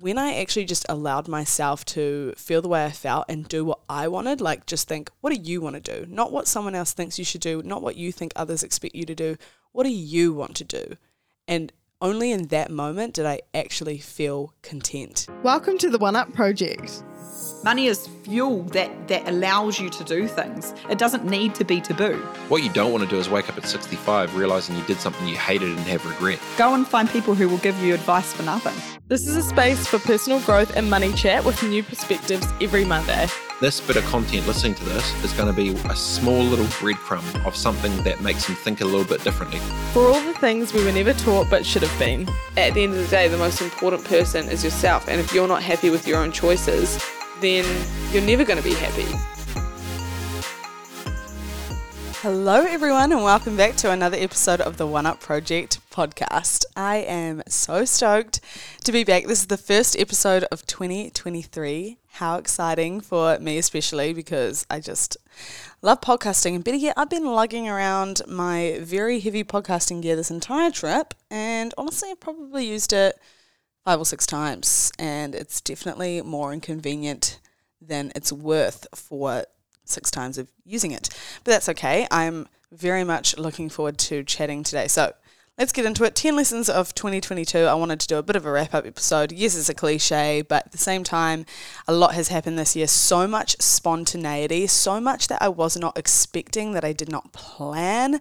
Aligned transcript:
when 0.00 0.18
I 0.18 0.40
actually 0.40 0.66
just 0.66 0.84
allowed 0.88 1.26
myself 1.26 1.84
to 1.86 2.34
feel 2.36 2.60
the 2.60 2.68
way 2.68 2.84
I 2.84 2.90
felt 2.90 3.26
and 3.28 3.48
do 3.48 3.64
what 3.64 3.80
I 3.88 4.08
wanted, 4.08 4.40
like 4.40 4.66
just 4.66 4.88
think, 4.88 5.10
what 5.20 5.32
do 5.32 5.40
you 5.40 5.60
want 5.60 5.74
to 5.76 5.80
do? 5.80 6.06
Not 6.08 6.32
what 6.32 6.46
someone 6.46 6.74
else 6.74 6.92
thinks 6.92 7.18
you 7.18 7.24
should 7.24 7.40
do, 7.40 7.62
not 7.64 7.82
what 7.82 7.96
you 7.96 8.12
think 8.12 8.32
others 8.36 8.62
expect 8.62 8.94
you 8.94 9.06
to 9.06 9.14
do. 9.14 9.36
What 9.72 9.84
do 9.84 9.90
you 9.90 10.34
want 10.34 10.54
to 10.56 10.64
do? 10.64 10.96
And 11.48 11.72
only 12.00 12.30
in 12.30 12.48
that 12.48 12.70
moment 12.70 13.14
did 13.14 13.24
I 13.24 13.40
actually 13.54 13.98
feel 13.98 14.52
content. 14.60 15.28
Welcome 15.42 15.78
to 15.78 15.88
the 15.88 15.98
One 15.98 16.16
Up 16.16 16.32
Project. 16.34 17.02
Money 17.66 17.88
is 17.88 18.06
fuel 18.22 18.62
that, 18.62 19.08
that 19.08 19.26
allows 19.28 19.80
you 19.80 19.90
to 19.90 20.04
do 20.04 20.28
things. 20.28 20.72
It 20.88 20.98
doesn't 20.98 21.24
need 21.24 21.56
to 21.56 21.64
be 21.64 21.80
taboo. 21.80 22.14
What 22.46 22.62
you 22.62 22.70
don't 22.70 22.92
want 22.92 23.02
to 23.02 23.10
do 23.10 23.18
is 23.18 23.28
wake 23.28 23.48
up 23.48 23.58
at 23.58 23.66
65 23.66 24.36
realizing 24.36 24.76
you 24.76 24.84
did 24.84 25.00
something 25.00 25.26
you 25.26 25.34
hated 25.34 25.70
and 25.70 25.80
have 25.80 26.06
regret. 26.06 26.38
Go 26.56 26.74
and 26.74 26.86
find 26.86 27.10
people 27.10 27.34
who 27.34 27.48
will 27.48 27.58
give 27.58 27.76
you 27.82 27.92
advice 27.92 28.32
for 28.32 28.44
nothing. 28.44 29.00
This 29.08 29.26
is 29.26 29.34
a 29.34 29.42
space 29.42 29.84
for 29.84 29.98
personal 29.98 30.38
growth 30.42 30.76
and 30.76 30.88
money 30.88 31.12
chat 31.14 31.44
with 31.44 31.60
new 31.64 31.82
perspectives 31.82 32.46
every 32.60 32.84
Monday. 32.84 33.26
This 33.60 33.80
bit 33.80 33.96
of 33.96 34.04
content, 34.04 34.46
listening 34.46 34.76
to 34.76 34.84
this, 34.84 35.24
is 35.24 35.32
going 35.32 35.52
to 35.52 35.56
be 35.56 35.70
a 35.90 35.96
small 35.96 36.44
little 36.44 36.66
breadcrumb 36.66 37.44
of 37.44 37.56
something 37.56 37.96
that 38.04 38.20
makes 38.20 38.46
them 38.46 38.54
think 38.54 38.80
a 38.80 38.84
little 38.84 39.04
bit 39.04 39.24
differently. 39.24 39.58
For 39.92 40.06
all 40.06 40.20
the 40.20 40.34
things 40.34 40.72
we 40.72 40.84
were 40.84 40.92
never 40.92 41.14
taught 41.14 41.50
but 41.50 41.66
should 41.66 41.82
have 41.82 41.98
been. 41.98 42.28
At 42.56 42.74
the 42.74 42.84
end 42.84 42.92
of 42.92 43.00
the 43.00 43.08
day, 43.08 43.26
the 43.26 43.38
most 43.38 43.60
important 43.60 44.04
person 44.04 44.48
is 44.48 44.62
yourself, 44.62 45.08
and 45.08 45.20
if 45.20 45.34
you're 45.34 45.48
not 45.48 45.64
happy 45.64 45.90
with 45.90 46.06
your 46.06 46.18
own 46.18 46.30
choices, 46.30 47.02
then 47.40 47.64
you're 48.12 48.22
never 48.22 48.44
going 48.44 48.58
to 48.58 48.64
be 48.64 48.74
happy. 48.74 49.04
Hello, 52.20 52.64
everyone, 52.64 53.12
and 53.12 53.22
welcome 53.22 53.56
back 53.56 53.76
to 53.76 53.90
another 53.90 54.16
episode 54.16 54.60
of 54.60 54.78
the 54.78 54.86
One 54.86 55.06
Up 55.06 55.20
Project 55.20 55.78
podcast. 55.90 56.64
I 56.74 56.96
am 56.96 57.42
so 57.46 57.84
stoked 57.84 58.40
to 58.84 58.90
be 58.90 59.04
back. 59.04 59.26
This 59.26 59.40
is 59.40 59.46
the 59.48 59.58
first 59.58 59.98
episode 59.98 60.44
of 60.50 60.66
2023. 60.66 61.98
How 62.12 62.38
exciting 62.38 63.00
for 63.02 63.38
me, 63.38 63.58
especially 63.58 64.14
because 64.14 64.66
I 64.70 64.80
just 64.80 65.18
love 65.82 66.00
podcasting. 66.00 66.54
And 66.54 66.64
better 66.64 66.78
yet, 66.78 66.94
I've 66.96 67.10
been 67.10 67.26
lugging 67.26 67.68
around 67.68 68.22
my 68.26 68.78
very 68.80 69.20
heavy 69.20 69.44
podcasting 69.44 70.00
gear 70.00 70.16
this 70.16 70.30
entire 70.30 70.70
trip, 70.70 71.12
and 71.30 71.74
honestly, 71.76 72.10
I've 72.10 72.20
probably 72.20 72.66
used 72.66 72.94
it 72.94 73.20
five 73.86 74.00
or 74.00 74.04
six 74.04 74.26
times, 74.26 74.90
and 74.98 75.32
it's 75.32 75.60
definitely 75.60 76.20
more 76.20 76.52
inconvenient 76.52 77.38
than 77.80 78.10
it's 78.16 78.32
worth 78.32 78.84
for 78.92 79.44
six 79.84 80.10
times 80.10 80.38
of 80.38 80.50
using 80.64 80.90
it. 80.90 81.08
But 81.44 81.52
that's 81.52 81.68
okay. 81.68 82.08
I'm 82.10 82.48
very 82.72 83.04
much 83.04 83.38
looking 83.38 83.68
forward 83.68 83.96
to 83.98 84.24
chatting 84.24 84.64
today. 84.64 84.88
So 84.88 85.12
let's 85.56 85.70
get 85.70 85.84
into 85.84 86.02
it. 86.02 86.16
10 86.16 86.34
lessons 86.34 86.68
of 86.68 86.96
2022. 86.96 87.58
I 87.58 87.74
wanted 87.74 88.00
to 88.00 88.08
do 88.08 88.16
a 88.16 88.24
bit 88.24 88.34
of 88.34 88.44
a 88.44 88.50
wrap 88.50 88.74
up 88.74 88.86
episode. 88.86 89.30
Yes, 89.30 89.56
it's 89.56 89.68
a 89.68 89.74
cliche, 89.74 90.42
but 90.42 90.66
at 90.66 90.72
the 90.72 90.78
same 90.78 91.04
time, 91.04 91.46
a 91.86 91.92
lot 91.92 92.16
has 92.16 92.26
happened 92.26 92.58
this 92.58 92.74
year. 92.74 92.88
So 92.88 93.28
much 93.28 93.54
spontaneity, 93.60 94.66
so 94.66 95.00
much 95.00 95.28
that 95.28 95.40
I 95.40 95.48
was 95.48 95.76
not 95.76 95.96
expecting, 95.96 96.72
that 96.72 96.84
I 96.84 96.92
did 96.92 97.08
not 97.08 97.32
plan. 97.32 98.20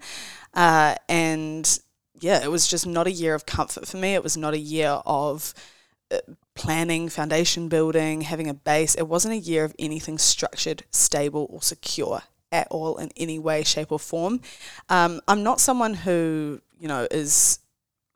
Uh, 0.53 0.93
and 1.09 1.79
yeah, 2.19 2.43
it 2.43 2.51
was 2.51 2.67
just 2.67 2.87
not 2.87 3.07
a 3.07 3.11
year 3.11 3.33
of 3.33 3.45
comfort 3.45 3.87
for 3.87 3.97
me. 3.97 4.13
It 4.13 4.23
was 4.23 4.37
not 4.37 4.53
a 4.53 4.59
year 4.59 5.01
of 5.05 5.53
uh, 6.11 6.19
planning, 6.55 7.09
foundation 7.09 7.67
building, 7.67 8.21
having 8.21 8.49
a 8.49 8.53
base. 8.53 8.95
It 8.95 9.07
wasn't 9.07 9.33
a 9.33 9.37
year 9.37 9.63
of 9.63 9.75
anything 9.77 10.17
structured, 10.17 10.83
stable, 10.91 11.47
or 11.49 11.61
secure 11.61 12.21
at 12.51 12.67
all 12.69 12.97
in 12.97 13.11
any 13.17 13.39
way, 13.39 13.63
shape, 13.63 13.91
or 13.91 13.99
form. 13.99 14.41
Um, 14.89 15.21
I'm 15.27 15.43
not 15.43 15.59
someone 15.59 15.93
who, 15.93 16.61
you 16.79 16.87
know, 16.87 17.07
is 17.11 17.59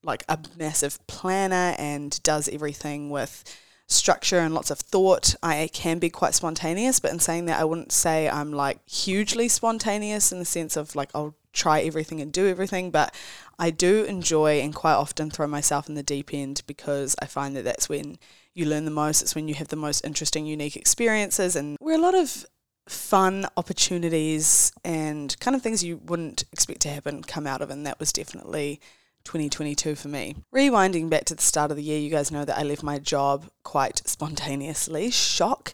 like 0.03 0.23
a 0.29 0.39
massive 0.57 1.05
planner 1.07 1.75
and 1.77 2.21
does 2.23 2.47
everything 2.47 3.09
with 3.09 3.43
structure 3.87 4.39
and 4.39 4.53
lots 4.53 4.71
of 4.71 4.79
thought. 4.79 5.35
I 5.43 5.69
can 5.73 5.99
be 5.99 6.09
quite 6.09 6.35
spontaneous, 6.35 6.99
but 6.99 7.11
in 7.11 7.19
saying 7.19 7.45
that, 7.45 7.59
I 7.59 7.65
wouldn't 7.65 7.91
say 7.91 8.29
I'm 8.29 8.51
like 8.53 8.87
hugely 8.87 9.47
spontaneous 9.47 10.31
in 10.31 10.39
the 10.39 10.45
sense 10.45 10.77
of 10.77 10.95
like 10.95 11.09
I'll 11.13 11.35
try 11.53 11.81
everything 11.81 12.21
and 12.21 12.31
do 12.31 12.47
everything, 12.47 12.91
but 12.91 13.13
I 13.57 13.69
do 13.71 14.03
enjoy 14.03 14.59
and 14.61 14.73
quite 14.73 14.93
often 14.93 15.29
throw 15.29 15.47
myself 15.47 15.89
in 15.89 15.95
the 15.95 16.03
deep 16.03 16.33
end 16.33 16.61
because 16.67 17.15
I 17.21 17.25
find 17.25 17.55
that 17.55 17.63
that's 17.63 17.89
when 17.89 18.17
you 18.53 18.65
learn 18.65 18.85
the 18.85 18.91
most. 18.91 19.21
It's 19.21 19.35
when 19.35 19.47
you 19.47 19.55
have 19.55 19.67
the 19.69 19.75
most 19.75 20.05
interesting, 20.05 20.45
unique 20.45 20.75
experiences, 20.75 21.55
and 21.55 21.77
we're 21.81 21.95
a 21.95 22.01
lot 22.01 22.15
of 22.15 22.45
fun 22.87 23.45
opportunities 23.55 24.71
and 24.83 25.39
kind 25.39 25.55
of 25.55 25.61
things 25.61 25.83
you 25.83 25.97
wouldn't 25.97 26.43
expect 26.51 26.81
to 26.81 26.89
happen 26.89 27.23
come 27.23 27.45
out 27.45 27.61
of, 27.61 27.69
and 27.69 27.85
that 27.85 27.99
was 27.99 28.11
definitely 28.13 28.79
2022 29.25 29.95
for 29.95 30.07
me. 30.07 30.35
Rewinding 30.53 31.09
back 31.09 31.25
to 31.25 31.35
the 31.35 31.41
start 31.41 31.71
of 31.71 31.77
the 31.77 31.83
year, 31.83 31.99
you 31.99 32.09
guys 32.09 32.31
know 32.31 32.45
that 32.45 32.57
I 32.57 32.63
left 32.63 32.83
my 32.83 32.99
job 32.99 33.49
quite 33.63 34.07
spontaneously. 34.07 35.11
Shock. 35.11 35.73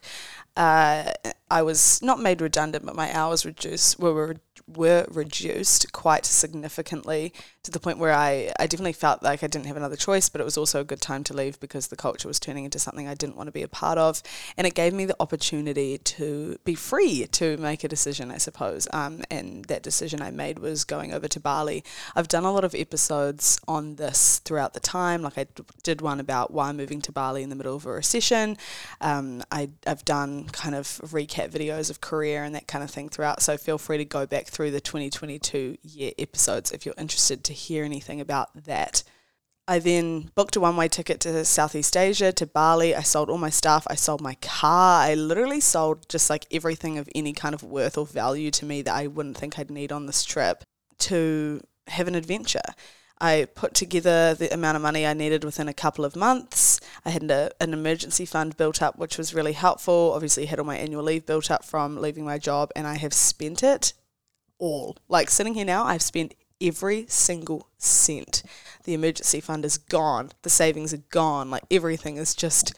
Uh, 0.56 1.12
I 1.50 1.62
was 1.62 2.02
not 2.02 2.18
made 2.18 2.40
redundant, 2.40 2.84
but 2.84 2.96
my 2.96 3.14
hours 3.14 3.44
reduced 3.44 3.98
were 3.98 4.36
were 4.66 5.06
reduced 5.10 5.92
quite 5.92 6.24
significantly 6.24 7.32
to 7.62 7.70
the 7.70 7.80
point 7.80 7.98
where 7.98 8.12
I, 8.12 8.52
I 8.58 8.66
definitely 8.66 8.92
felt 8.92 9.22
like 9.22 9.42
I 9.42 9.48
didn't 9.48 9.66
have 9.66 9.76
another 9.76 9.96
choice, 9.96 10.28
but 10.28 10.40
it 10.40 10.44
was 10.44 10.56
also 10.56 10.80
a 10.80 10.84
good 10.84 11.00
time 11.00 11.24
to 11.24 11.34
leave 11.34 11.58
because 11.60 11.88
the 11.88 11.96
culture 11.96 12.28
was 12.28 12.38
turning 12.38 12.64
into 12.64 12.78
something 12.78 13.08
I 13.08 13.14
didn't 13.14 13.36
want 13.36 13.48
to 13.48 13.52
be 13.52 13.62
a 13.62 13.68
part 13.68 13.98
of. 13.98 14.22
And 14.56 14.66
it 14.66 14.74
gave 14.74 14.92
me 14.92 15.04
the 15.04 15.16
opportunity 15.20 15.98
to 15.98 16.58
be 16.64 16.74
free 16.74 17.26
to 17.32 17.56
make 17.56 17.84
a 17.84 17.88
decision, 17.88 18.30
I 18.30 18.38
suppose. 18.38 18.86
Um, 18.92 19.22
and 19.30 19.64
that 19.66 19.82
decision 19.82 20.22
I 20.22 20.30
made 20.30 20.58
was 20.60 20.84
going 20.84 21.12
over 21.12 21.28
to 21.28 21.40
Bali. 21.40 21.84
I've 22.14 22.28
done 22.28 22.44
a 22.44 22.52
lot 22.52 22.64
of 22.64 22.74
episodes 22.74 23.60
on 23.66 23.96
this 23.96 24.38
throughout 24.38 24.74
the 24.74 24.80
time. 24.80 25.22
Like 25.22 25.38
I 25.38 25.44
d- 25.44 25.64
did 25.82 26.00
one 26.00 26.20
about 26.20 26.52
why 26.52 26.70
moving 26.72 27.00
to 27.02 27.12
Bali 27.12 27.42
in 27.42 27.50
the 27.50 27.56
middle 27.56 27.76
of 27.76 27.86
a 27.86 27.90
recession. 27.90 28.56
Um, 29.00 29.42
I, 29.50 29.70
I've 29.86 30.04
done 30.04 30.44
kind 30.50 30.74
of 30.74 30.86
recap 31.04 31.50
videos 31.50 31.90
of 31.90 32.00
career 32.00 32.44
and 32.44 32.54
that 32.54 32.66
kind 32.66 32.84
of 32.84 32.90
thing 32.90 33.08
throughout. 33.08 33.42
So 33.42 33.56
feel 33.56 33.78
free 33.78 33.98
to 33.98 34.04
go 34.04 34.26
back 34.26 34.45
through 34.48 34.70
the 34.70 34.80
2022 34.80 35.76
year 35.82 36.12
episodes 36.18 36.70
if 36.72 36.84
you're 36.84 36.94
interested 36.98 37.44
to 37.44 37.52
hear 37.52 37.84
anything 37.84 38.20
about 38.20 38.64
that. 38.64 39.02
I 39.68 39.80
then 39.80 40.30
booked 40.36 40.54
a 40.54 40.60
one 40.60 40.76
way 40.76 40.86
ticket 40.86 41.18
to 41.20 41.44
Southeast 41.44 41.96
Asia, 41.96 42.32
to 42.32 42.46
Bali. 42.46 42.94
I 42.94 43.02
sold 43.02 43.28
all 43.28 43.38
my 43.38 43.50
stuff. 43.50 43.84
I 43.90 43.96
sold 43.96 44.20
my 44.20 44.34
car. 44.34 45.02
I 45.02 45.14
literally 45.14 45.60
sold 45.60 46.08
just 46.08 46.30
like 46.30 46.46
everything 46.52 46.98
of 46.98 47.08
any 47.16 47.32
kind 47.32 47.52
of 47.52 47.64
worth 47.64 47.98
or 47.98 48.06
value 48.06 48.52
to 48.52 48.64
me 48.64 48.82
that 48.82 48.94
I 48.94 49.08
wouldn't 49.08 49.36
think 49.36 49.58
I'd 49.58 49.70
need 49.70 49.90
on 49.90 50.06
this 50.06 50.24
trip 50.24 50.62
to 50.98 51.60
have 51.88 52.06
an 52.06 52.14
adventure. 52.14 52.60
I 53.20 53.48
put 53.54 53.74
together 53.74 54.34
the 54.34 54.52
amount 54.52 54.76
of 54.76 54.82
money 54.82 55.06
I 55.06 55.14
needed 55.14 55.42
within 55.42 55.68
a 55.68 55.74
couple 55.74 56.04
of 56.04 56.14
months. 56.14 56.80
I 57.04 57.10
had 57.10 57.28
a, 57.30 57.50
an 57.60 57.72
emergency 57.72 58.26
fund 58.26 58.56
built 58.56 58.82
up, 58.82 58.98
which 58.98 59.18
was 59.18 59.34
really 59.34 59.54
helpful. 59.54 60.12
Obviously, 60.14 60.46
had 60.46 60.58
all 60.60 60.66
my 60.66 60.76
annual 60.76 61.02
leave 61.02 61.26
built 61.26 61.50
up 61.50 61.64
from 61.64 61.96
leaving 61.96 62.24
my 62.24 62.38
job, 62.38 62.70
and 62.76 62.86
I 62.86 62.98
have 62.98 63.14
spent 63.14 63.62
it 63.62 63.94
all. 64.58 64.96
Like 65.08 65.30
sitting 65.30 65.54
here 65.54 65.64
now, 65.64 65.84
I've 65.84 66.02
spent 66.02 66.34
every 66.60 67.06
single 67.08 67.68
cent. 67.78 68.42
The 68.84 68.94
emergency 68.94 69.40
fund 69.40 69.64
is 69.64 69.78
gone. 69.78 70.30
The 70.42 70.50
savings 70.50 70.94
are 70.94 71.02
gone. 71.10 71.50
Like 71.50 71.64
everything 71.70 72.16
is 72.16 72.34
just 72.34 72.74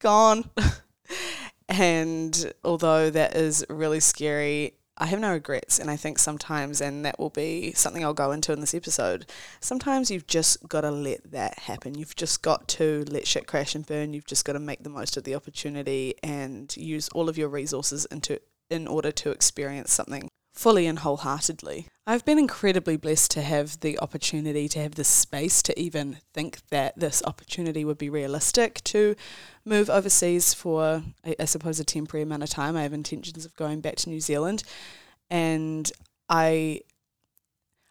gone. 0.00 0.50
and 1.68 2.52
although 2.64 3.10
that 3.10 3.36
is 3.36 3.64
really 3.68 4.00
scary, 4.00 4.74
I 4.96 5.06
have 5.06 5.20
no 5.20 5.32
regrets. 5.32 5.78
And 5.78 5.90
I 5.90 5.96
think 5.96 6.18
sometimes, 6.18 6.80
and 6.80 7.04
that 7.04 7.18
will 7.18 7.30
be 7.30 7.72
something 7.72 8.04
I'll 8.04 8.14
go 8.14 8.32
into 8.32 8.52
in 8.52 8.60
this 8.60 8.74
episode, 8.74 9.26
sometimes 9.60 10.10
you've 10.10 10.26
just 10.26 10.68
got 10.68 10.82
to 10.82 10.90
let 10.90 11.30
that 11.32 11.60
happen. 11.60 11.96
You've 11.96 12.16
just 12.16 12.42
got 12.42 12.68
to 12.68 13.04
let 13.08 13.26
shit 13.26 13.46
crash 13.46 13.74
and 13.74 13.86
burn. 13.86 14.12
You've 14.12 14.26
just 14.26 14.44
got 14.44 14.52
to 14.52 14.60
make 14.60 14.82
the 14.82 14.90
most 14.90 15.16
of 15.16 15.24
the 15.24 15.34
opportunity 15.34 16.14
and 16.22 16.74
use 16.76 17.08
all 17.10 17.28
of 17.28 17.38
your 17.38 17.48
resources 17.48 18.04
into 18.06 18.40
in 18.68 18.86
order 18.86 19.10
to 19.10 19.30
experience 19.30 19.92
something 19.92 20.29
fully 20.52 20.86
and 20.86 21.00
wholeheartedly. 21.00 21.86
I've 22.06 22.24
been 22.24 22.38
incredibly 22.38 22.96
blessed 22.96 23.30
to 23.32 23.42
have 23.42 23.80
the 23.80 23.98
opportunity 24.00 24.68
to 24.70 24.80
have 24.80 24.96
the 24.96 25.04
space 25.04 25.62
to 25.62 25.78
even 25.78 26.18
think 26.34 26.58
that 26.70 26.98
this 26.98 27.22
opportunity 27.24 27.84
would 27.84 27.98
be 27.98 28.10
realistic 28.10 28.82
to 28.84 29.14
move 29.64 29.88
overseas 29.88 30.52
for, 30.52 31.04
I, 31.24 31.44
suppose, 31.44 31.78
a 31.78 31.84
temporary 31.84 32.24
amount 32.24 32.42
of 32.42 32.50
time. 32.50 32.76
I 32.76 32.82
have 32.82 32.92
intentions 32.92 33.44
of 33.44 33.54
going 33.54 33.80
back 33.80 33.96
to 33.96 34.10
New 34.10 34.20
Zealand, 34.20 34.64
and 35.30 35.90
I. 36.28 36.80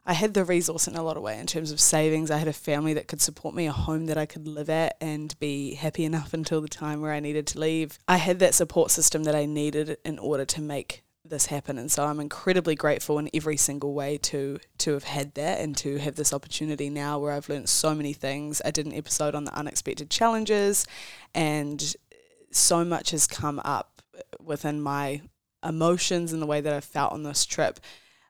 I 0.06 0.14
had 0.14 0.34
the 0.34 0.46
resource 0.46 0.88
in 0.88 0.96
a 0.96 1.04
lot 1.04 1.18
of 1.18 1.24
way 1.24 1.38
in 1.38 1.46
terms 1.46 1.72
of 1.72 1.80
savings. 1.80 2.32
I 2.32 2.38
had 2.38 2.48
a 2.48 2.54
family 2.54 2.96
that 2.96 3.08
could 3.08 3.22
support 3.22 3.54
me, 3.54 3.68
a 3.68 3.72
home 3.72 4.08
that 4.08 4.18
I 4.18 4.26
could 4.26 4.48
live 4.48 4.68
at 4.68 4.98
and 5.00 5.38
be 5.40 5.76
happy 5.76 6.04
enough 6.04 6.34
until 6.34 6.62
the 6.62 6.68
time 6.68 7.02
where 7.02 7.14
I 7.14 7.20
needed 7.20 7.46
to 7.48 7.60
leave. 7.60 8.00
I 8.08 8.18
had 8.18 8.40
that 8.40 8.56
support 8.56 8.90
system 8.90 9.26
that 9.26 9.36
I 9.36 9.46
needed 9.46 9.98
in 10.04 10.18
order 10.18 10.46
to 10.46 10.62
make 10.62 11.04
this 11.30 11.48
happen 11.48 11.78
and 11.78 11.92
so 11.92 12.06
I'm 12.06 12.20
incredibly 12.20 12.76
grateful 12.76 13.20
in 13.20 13.30
every 13.34 13.58
single 13.58 13.94
way 13.94 14.18
to 14.18 14.60
to 14.80 14.94
have 14.94 15.04
had 15.04 15.34
that 15.36 15.60
and 15.62 15.76
to 15.78 15.98
have 15.98 16.16
this 16.16 16.34
opportunity 16.34 16.90
now 16.90 17.20
where 17.20 17.32
I've 17.34 17.50
learned 17.50 17.70
so 17.70 17.94
many 17.96 18.14
things. 18.14 18.62
I 18.66 18.72
did 18.72 18.86
an 18.86 18.94
episode 18.94 19.36
on 19.36 19.44
the 19.46 19.54
unexpected 19.56 20.10
challenges 20.10 20.86
and 21.34 21.96
so 22.52 22.84
much 22.84 23.12
has 23.12 23.28
come 23.28 23.62
up 23.64 24.02
within 24.44 24.82
my 24.82 25.22
emotions 25.64 26.34
and 26.34 26.42
the 26.42 26.48
way 26.48 26.62
that 26.62 26.74
I've 26.74 26.84
felt 26.84 27.14
on 27.14 27.24
this 27.24 27.46
trip 27.46 27.80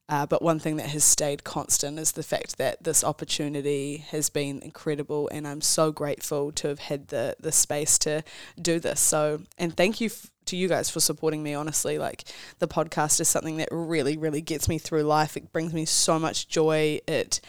Uh, 0.10 0.26
but 0.26 0.42
one 0.42 0.60
thing 0.60 0.78
that 0.78 0.90
has 0.90 1.04
stayed 1.04 1.44
constant 1.44 2.00
is 2.00 2.14
the 2.14 2.24
fact 2.24 2.58
that 2.58 2.84
this 2.84 3.04
opportunity 3.04 3.98
has 4.10 4.28
been 4.32 4.60
incredible, 4.64 5.30
and 5.32 5.48
I'm 5.48 5.62
so 5.62 5.92
grateful 5.92 6.52
to 6.54 6.68
have 6.70 6.80
had 6.80 7.10
the 7.10 7.36
the 7.40 7.52
space 7.52 8.00
to 8.00 8.24
do 8.60 8.80
this. 8.80 9.00
So, 9.00 9.44
and 9.60 9.78
thank 9.78 10.02
you 10.02 10.08
f- 10.08 10.32
to 10.50 10.58
you 10.58 10.68
guys 10.68 10.90
for 10.90 11.00
supporting 11.00 11.42
me. 11.42 11.54
Honestly, 11.54 11.98
like 11.98 12.26
the 12.60 12.68
podcast 12.68 13.20
is 13.20 13.28
something 13.28 13.58
that 13.58 13.70
really, 13.72 14.18
really 14.18 14.42
gets 14.42 14.68
me 14.68 14.78
through 14.78 15.04
life. 15.04 15.36
It 15.38 15.52
brings 15.52 15.74
me 15.74 15.86
so 15.86 16.20
much 16.20 16.48
joy. 16.48 17.00
It 17.08 17.42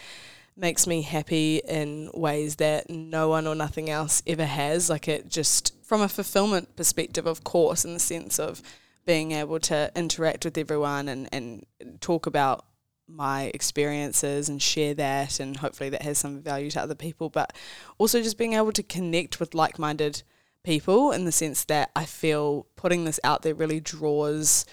makes 0.55 0.85
me 0.85 1.01
happy 1.01 1.61
in 1.67 2.09
ways 2.13 2.57
that 2.57 2.89
no 2.89 3.29
one 3.29 3.47
or 3.47 3.55
nothing 3.55 3.89
else 3.89 4.21
ever 4.27 4.45
has. 4.45 4.89
Like 4.89 5.07
it 5.07 5.29
just 5.29 5.73
from 5.83 6.01
a 6.01 6.09
fulfillment 6.09 6.75
perspective, 6.75 7.25
of 7.25 7.43
course, 7.43 7.85
in 7.85 7.93
the 7.93 7.99
sense 7.99 8.39
of 8.39 8.61
being 9.05 9.31
able 9.31 9.59
to 9.59 9.91
interact 9.95 10.45
with 10.45 10.57
everyone 10.57 11.09
and, 11.09 11.27
and 11.31 11.65
talk 12.01 12.25
about 12.25 12.65
my 13.07 13.51
experiences 13.53 14.47
and 14.47 14.61
share 14.61 14.93
that 14.93 15.39
and 15.39 15.57
hopefully 15.57 15.89
that 15.89 16.01
has 16.01 16.17
some 16.17 16.41
value 16.41 16.69
to 16.71 16.81
other 16.81 16.95
people 16.95 17.29
but 17.29 17.51
also 17.97 18.21
just 18.21 18.37
being 18.37 18.53
able 18.53 18.71
to 18.71 18.83
connect 18.83 19.39
with 19.39 19.53
like-minded 19.53 20.23
people 20.63 21.11
in 21.11 21.25
the 21.25 21.31
sense 21.31 21.63
that 21.65 21.91
I 21.95 22.05
feel 22.05 22.67
putting 22.75 23.05
this 23.05 23.19
out 23.23 23.41
there 23.41 23.55
really 23.55 23.79
draws 23.79 24.65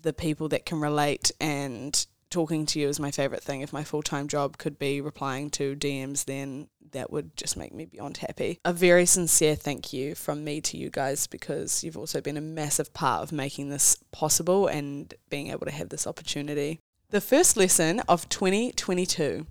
the 0.00 0.12
people 0.12 0.48
that 0.48 0.66
can 0.66 0.80
relate 0.80 1.30
and 1.40 2.06
talking 2.30 2.66
to 2.66 2.78
you 2.78 2.88
is 2.88 3.00
my 3.00 3.10
favorite 3.10 3.42
thing 3.42 3.62
if 3.62 3.72
my 3.72 3.84
full-time 3.84 4.28
job 4.28 4.58
could 4.58 4.78
be 4.78 5.00
replying 5.00 5.50
to 5.50 5.74
DMs 5.74 6.26
then 6.26 6.68
that 6.92 7.10
would 7.10 7.36
just 7.36 7.56
make 7.56 7.74
me 7.74 7.84
beyond 7.84 8.18
happy. 8.18 8.58
A 8.64 8.72
very 8.72 9.06
sincere 9.06 9.54
thank 9.54 9.92
you 9.92 10.14
from 10.14 10.44
me 10.44 10.60
to 10.62 10.76
you 10.76 10.90
guys 10.90 11.26
because 11.26 11.84
you've 11.84 11.98
also 11.98 12.20
been 12.20 12.36
a 12.36 12.42
massive 12.42 12.92
part 12.94 13.22
of 13.22 13.32
making 13.32 13.68
this 13.68 13.96
possible 14.10 14.66
and 14.66 15.12
being 15.28 15.48
able 15.48 15.66
to 15.66 15.72
have 15.72 15.90
this 15.90 16.06
opportunity. 16.06 16.80
The 17.10 17.20
first 17.20 17.56
lesson 17.56 18.00
of 18.08 18.28
2022 18.28 19.46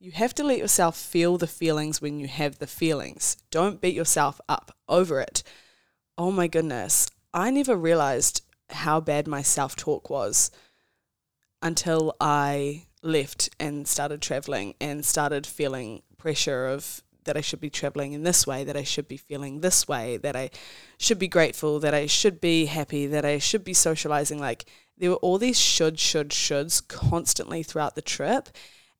you 0.00 0.12
have 0.12 0.34
to 0.34 0.42
let 0.42 0.58
yourself 0.58 0.96
feel 0.96 1.36
the 1.36 1.46
feelings 1.46 2.00
when 2.00 2.18
you 2.18 2.26
have 2.26 2.58
the 2.58 2.66
feelings. 2.66 3.36
Don't 3.50 3.82
beat 3.82 3.94
yourself 3.94 4.40
up 4.48 4.74
over 4.88 5.20
it. 5.20 5.42
Oh 6.16 6.30
my 6.30 6.48
goodness, 6.48 7.08
I 7.34 7.50
never 7.50 7.76
realized 7.76 8.42
how 8.70 9.00
bad 9.00 9.28
my 9.28 9.42
self 9.42 9.76
talk 9.76 10.08
was 10.08 10.50
until 11.60 12.16
I 12.18 12.86
left 13.02 13.50
and 13.60 13.86
started 13.86 14.22
traveling 14.22 14.74
and 14.80 15.04
started 15.04 15.46
feeling 15.46 16.02
pressure 16.16 16.66
of 16.66 17.02
that 17.24 17.36
I 17.36 17.42
should 17.42 17.60
be 17.60 17.68
traveling 17.70 18.14
in 18.14 18.22
this 18.22 18.46
way, 18.46 18.64
that 18.64 18.76
I 18.78 18.82
should 18.82 19.06
be 19.06 19.18
feeling 19.18 19.60
this 19.60 19.86
way, 19.86 20.16
that 20.16 20.34
I 20.34 20.50
should 20.96 21.18
be 21.18 21.28
grateful, 21.28 21.78
that 21.80 21.92
I 21.92 22.06
should 22.06 22.40
be 22.40 22.64
happy, 22.64 23.06
that 23.06 23.26
I 23.26 23.38
should 23.38 23.64
be 23.64 23.74
socializing. 23.74 24.38
Like 24.38 24.64
there 24.96 25.10
were 25.10 25.16
all 25.16 25.36
these 25.36 25.60
should, 25.60 26.00
should, 26.00 26.30
shoulds 26.30 26.86
constantly 26.88 27.62
throughout 27.62 27.94
the 27.96 28.02
trip. 28.02 28.48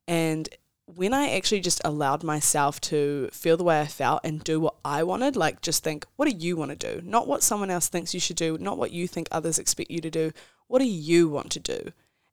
And 0.07 0.49
when 0.97 1.15
I 1.15 1.31
actually 1.31 1.61
just 1.61 1.81
allowed 1.85 2.23
myself 2.23 2.81
to 2.83 3.29
feel 3.33 3.57
the 3.57 3.65
way 3.65 3.81
I 3.81 3.87
felt 3.87 4.21
and 4.25 4.43
do 4.43 4.61
what 4.61 4.77
I 4.85 5.03
wanted, 5.03 5.37
like 5.37 5.61
just 5.61 5.83
think, 5.83 6.05
what 6.17 6.29
do 6.29 6.37
you 6.37 6.57
want 6.57 6.71
to 6.71 6.95
do? 6.95 7.03
Not 7.05 7.27
what 7.27 7.43
someone 7.43 7.71
else 7.71 7.89
thinks 7.89 8.15
you 8.15 8.21
should 8.21 8.37
do, 8.37 8.59
not 8.59 8.79
what 8.79 8.93
you 8.93 9.07
think 9.09 9.29
others 9.31 9.59
expect 9.59 9.91
you 9.91 10.01
to 10.01 10.11
do. 10.11 10.33
What 10.67 10.81
do 10.81 10.87
you 10.87 11.29
want 11.29 11.51
to 11.53 11.61
do? 11.61 11.93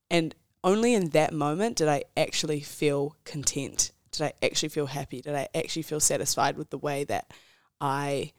And 0.10 0.36
only 0.64 0.94
in 0.94 1.10
that 1.10 1.34
moment 1.34 1.78
did 1.78 1.88
I 1.88 2.04
actually 2.16 2.62
feel 2.62 3.16
content 3.24 3.92
did 4.18 4.26
I 4.26 4.34
actually 4.46 4.70
feel 4.70 4.88
happy? 4.88 5.22
Did 5.22 5.36
I 5.36 5.48
actually 5.54 5.84
feel 5.84 6.00
satisfied 6.00 6.58
with 6.58 6.70
the 6.70 6.78
way 6.78 7.04
that 7.06 7.32
I 7.80 8.34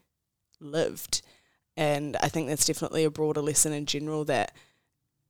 lived? 0.61 1.23
And 1.77 2.17
I 2.21 2.29
think 2.29 2.49
that's 2.49 2.65
definitely 2.65 3.05
a 3.05 3.11
broader 3.11 3.41
lesson 3.41 3.73
in 3.73 3.87
general 3.87 4.25
that 4.25 4.53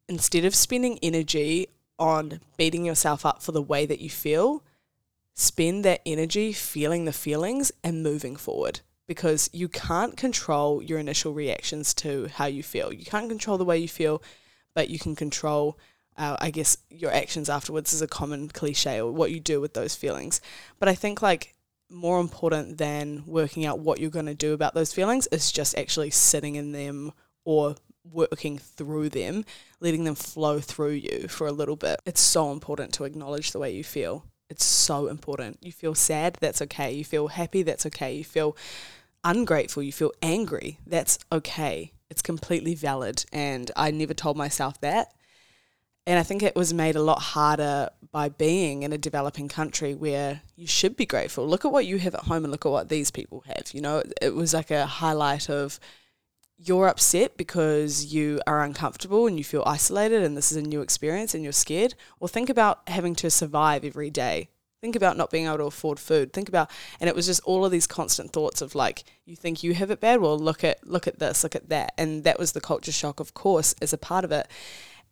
instead 0.08 0.44
of 0.44 0.54
spending 0.54 0.98
energy 1.02 1.68
on 1.98 2.40
beating 2.56 2.86
yourself 2.86 3.26
up 3.26 3.42
for 3.42 3.52
the 3.52 3.62
way 3.62 3.84
that 3.84 4.00
you 4.00 4.08
feel, 4.08 4.62
spend 5.38 5.84
that 5.84 6.02
energy 6.04 6.52
feeling 6.52 7.04
the 7.04 7.12
feelings 7.12 7.70
and 7.84 8.02
moving 8.02 8.34
forward 8.34 8.80
because 9.06 9.48
you 9.52 9.68
can't 9.68 10.16
control 10.16 10.82
your 10.82 10.98
initial 10.98 11.32
reactions 11.32 11.94
to 11.94 12.28
how 12.34 12.46
you 12.46 12.60
feel. 12.60 12.92
You 12.92 13.04
can't 13.04 13.28
control 13.28 13.56
the 13.56 13.64
way 13.64 13.78
you 13.78 13.86
feel, 13.86 14.20
but 14.74 14.90
you 14.90 14.98
can 14.98 15.14
control 15.14 15.78
uh, 16.16 16.36
I 16.40 16.50
guess 16.50 16.76
your 16.90 17.12
actions 17.12 17.48
afterwards 17.48 17.92
is 17.92 18.02
a 18.02 18.08
common 18.08 18.48
cliche 18.48 19.00
or 19.00 19.12
what 19.12 19.30
you 19.30 19.38
do 19.38 19.60
with 19.60 19.74
those 19.74 19.94
feelings. 19.94 20.40
But 20.80 20.88
I 20.88 20.96
think 20.96 21.22
like 21.22 21.54
more 21.88 22.18
important 22.18 22.78
than 22.78 23.22
working 23.24 23.64
out 23.64 23.78
what 23.78 24.00
you're 24.00 24.10
going 24.10 24.26
to 24.26 24.34
do 24.34 24.52
about 24.52 24.74
those 24.74 24.92
feelings 24.92 25.28
is 25.28 25.52
just 25.52 25.78
actually 25.78 26.10
sitting 26.10 26.56
in 26.56 26.72
them 26.72 27.12
or 27.44 27.76
working 28.02 28.58
through 28.58 29.10
them, 29.10 29.44
letting 29.78 30.02
them 30.02 30.16
flow 30.16 30.58
through 30.58 30.94
you 30.94 31.28
for 31.28 31.46
a 31.46 31.52
little 31.52 31.76
bit. 31.76 32.00
It's 32.04 32.20
so 32.20 32.50
important 32.50 32.92
to 32.94 33.04
acknowledge 33.04 33.52
the 33.52 33.60
way 33.60 33.70
you 33.70 33.84
feel. 33.84 34.26
It's 34.50 34.64
so 34.64 35.08
important. 35.08 35.58
You 35.60 35.72
feel 35.72 35.94
sad, 35.94 36.38
that's 36.40 36.62
okay. 36.62 36.92
You 36.92 37.04
feel 37.04 37.28
happy, 37.28 37.62
that's 37.62 37.86
okay. 37.86 38.14
You 38.14 38.24
feel 38.24 38.56
ungrateful, 39.24 39.82
you 39.82 39.92
feel 39.92 40.12
angry, 40.22 40.78
that's 40.86 41.18
okay. 41.30 41.92
It's 42.10 42.22
completely 42.22 42.74
valid. 42.74 43.24
And 43.32 43.70
I 43.76 43.90
never 43.90 44.14
told 44.14 44.36
myself 44.36 44.80
that. 44.80 45.12
And 46.06 46.18
I 46.18 46.22
think 46.22 46.42
it 46.42 46.56
was 46.56 46.72
made 46.72 46.96
a 46.96 47.02
lot 47.02 47.20
harder 47.20 47.90
by 48.10 48.30
being 48.30 48.82
in 48.82 48.94
a 48.94 48.98
developing 48.98 49.48
country 49.48 49.94
where 49.94 50.40
you 50.56 50.66
should 50.66 50.96
be 50.96 51.04
grateful. 51.04 51.46
Look 51.46 51.66
at 51.66 51.72
what 51.72 51.84
you 51.84 51.98
have 51.98 52.14
at 52.14 52.22
home 52.22 52.44
and 52.44 52.50
look 52.50 52.64
at 52.64 52.72
what 52.72 52.88
these 52.88 53.10
people 53.10 53.44
have. 53.46 53.72
You 53.74 53.82
know, 53.82 54.02
it 54.22 54.34
was 54.34 54.54
like 54.54 54.70
a 54.70 54.86
highlight 54.86 55.50
of 55.50 55.78
you're 56.58 56.88
upset 56.88 57.36
because 57.36 58.12
you 58.12 58.40
are 58.46 58.64
uncomfortable 58.64 59.26
and 59.26 59.38
you 59.38 59.44
feel 59.44 59.62
isolated 59.64 60.22
and 60.24 60.36
this 60.36 60.50
is 60.50 60.56
a 60.56 60.62
new 60.62 60.80
experience 60.80 61.34
and 61.34 61.44
you're 61.44 61.52
scared. 61.52 61.94
Well, 62.18 62.28
think 62.28 62.50
about 62.50 62.88
having 62.88 63.14
to 63.16 63.30
survive 63.30 63.84
every 63.84 64.10
day. 64.10 64.48
Think 64.80 64.96
about 64.96 65.16
not 65.16 65.30
being 65.30 65.46
able 65.46 65.58
to 65.58 65.64
afford 65.64 65.98
food. 65.98 66.32
Think 66.32 66.48
about 66.48 66.70
and 67.00 67.08
it 67.08 67.16
was 67.16 67.26
just 67.26 67.40
all 67.44 67.64
of 67.64 67.70
these 67.70 67.86
constant 67.86 68.32
thoughts 68.32 68.60
of 68.60 68.74
like 68.74 69.04
you 69.24 69.36
think 69.36 69.62
you 69.62 69.74
have 69.74 69.90
it 69.90 70.00
bad, 70.00 70.20
well 70.20 70.38
look 70.38 70.64
at 70.64 70.84
look 70.86 71.06
at 71.06 71.20
this, 71.20 71.44
look 71.44 71.54
at 71.54 71.68
that. 71.68 71.94
And 71.96 72.24
that 72.24 72.38
was 72.38 72.52
the 72.52 72.60
culture 72.60 72.92
shock 72.92 73.20
of 73.20 73.34
course 73.34 73.74
as 73.80 73.92
a 73.92 73.98
part 73.98 74.24
of 74.24 74.32
it. 74.32 74.48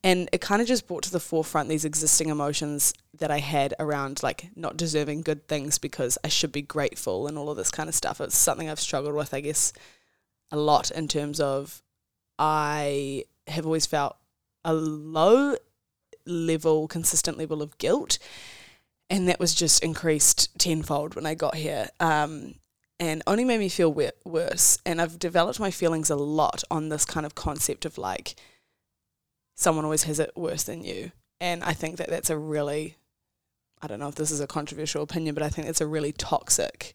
And 0.03 0.29
it 0.33 0.41
kind 0.41 0.61
of 0.61 0.69
just 0.69 0.87
brought 0.87 1.03
to 1.05 1.11
the 1.11 1.21
forefront 1.21 1.69
these 1.69 1.85
existing 1.85 2.29
emotions 2.29 2.93
that 3.19 3.31
I 3.31 3.39
had 3.39 3.75
around 3.79 4.23
like 4.23 4.51
not 4.55 4.77
deserving 4.77 5.23
good 5.23 5.49
things 5.49 5.79
because 5.79 6.19
I 6.23 6.29
should 6.29 6.53
be 6.53 6.63
grateful 6.63 7.27
and 7.27 7.39
all 7.39 7.51
of 7.51 7.57
this 7.57 7.71
kind 7.71 7.89
of 7.89 7.95
stuff. 7.95 8.21
It's 8.21 8.37
something 8.37 8.69
I've 8.69 8.79
struggled 8.79 9.15
with, 9.15 9.33
I 9.35 9.41
guess, 9.41 9.73
a 10.51 10.57
lot 10.57 10.91
in 10.91 11.09
terms 11.09 11.41
of 11.41 11.83
I 12.39 13.25
have 13.47 13.67
always 13.67 13.87
felt 13.87 14.17
a 14.65 14.75
low 14.75 15.57
level, 16.27 16.89
consistent 16.89 17.39
level 17.39 17.63
of 17.63 17.79
guilt. 17.79 18.19
And 19.09 19.29
that 19.29 19.39
was 19.39 19.55
just 19.55 19.85
increased 19.85 20.59
tenfold 20.59 21.15
when 21.15 21.27
I 21.27 21.35
got 21.35 21.55
here. 21.55 21.89
Um, 22.01 22.57
and 22.99 23.23
only 23.27 23.45
made 23.45 23.61
me 23.61 23.69
feel 23.69 23.93
worse. 24.25 24.79
And 24.85 25.01
I've 25.01 25.19
developed 25.19 25.61
my 25.61 25.71
feelings 25.71 26.11
a 26.11 26.17
lot 26.17 26.65
on 26.71 26.89
this 26.89 27.05
kind 27.05 27.25
of 27.25 27.35
concept 27.35 27.85
of 27.85 27.99
like, 27.99 28.35
someone 29.55 29.85
always 29.85 30.05
has 30.05 30.19
it 30.19 30.33
worse 30.35 30.65
than 30.65 30.83
you. 30.83 31.13
And 31.41 31.63
I 31.63 31.73
think 31.73 31.99
that 31.99 32.09
that's 32.09 32.31
a 32.31 32.39
really, 32.39 32.97
I 33.81 33.87
don't 33.87 34.01
know 34.01 34.09
if 34.09 34.15
this 34.17 34.31
is 34.31 34.41
a 34.41 34.47
controversial 34.47 35.03
opinion, 35.03 35.35
but 35.35 35.45
I 35.45 35.51
think 35.51 35.69
it's 35.69 35.81
a 35.81 35.87
really 35.87 36.13
toxic 36.13 36.95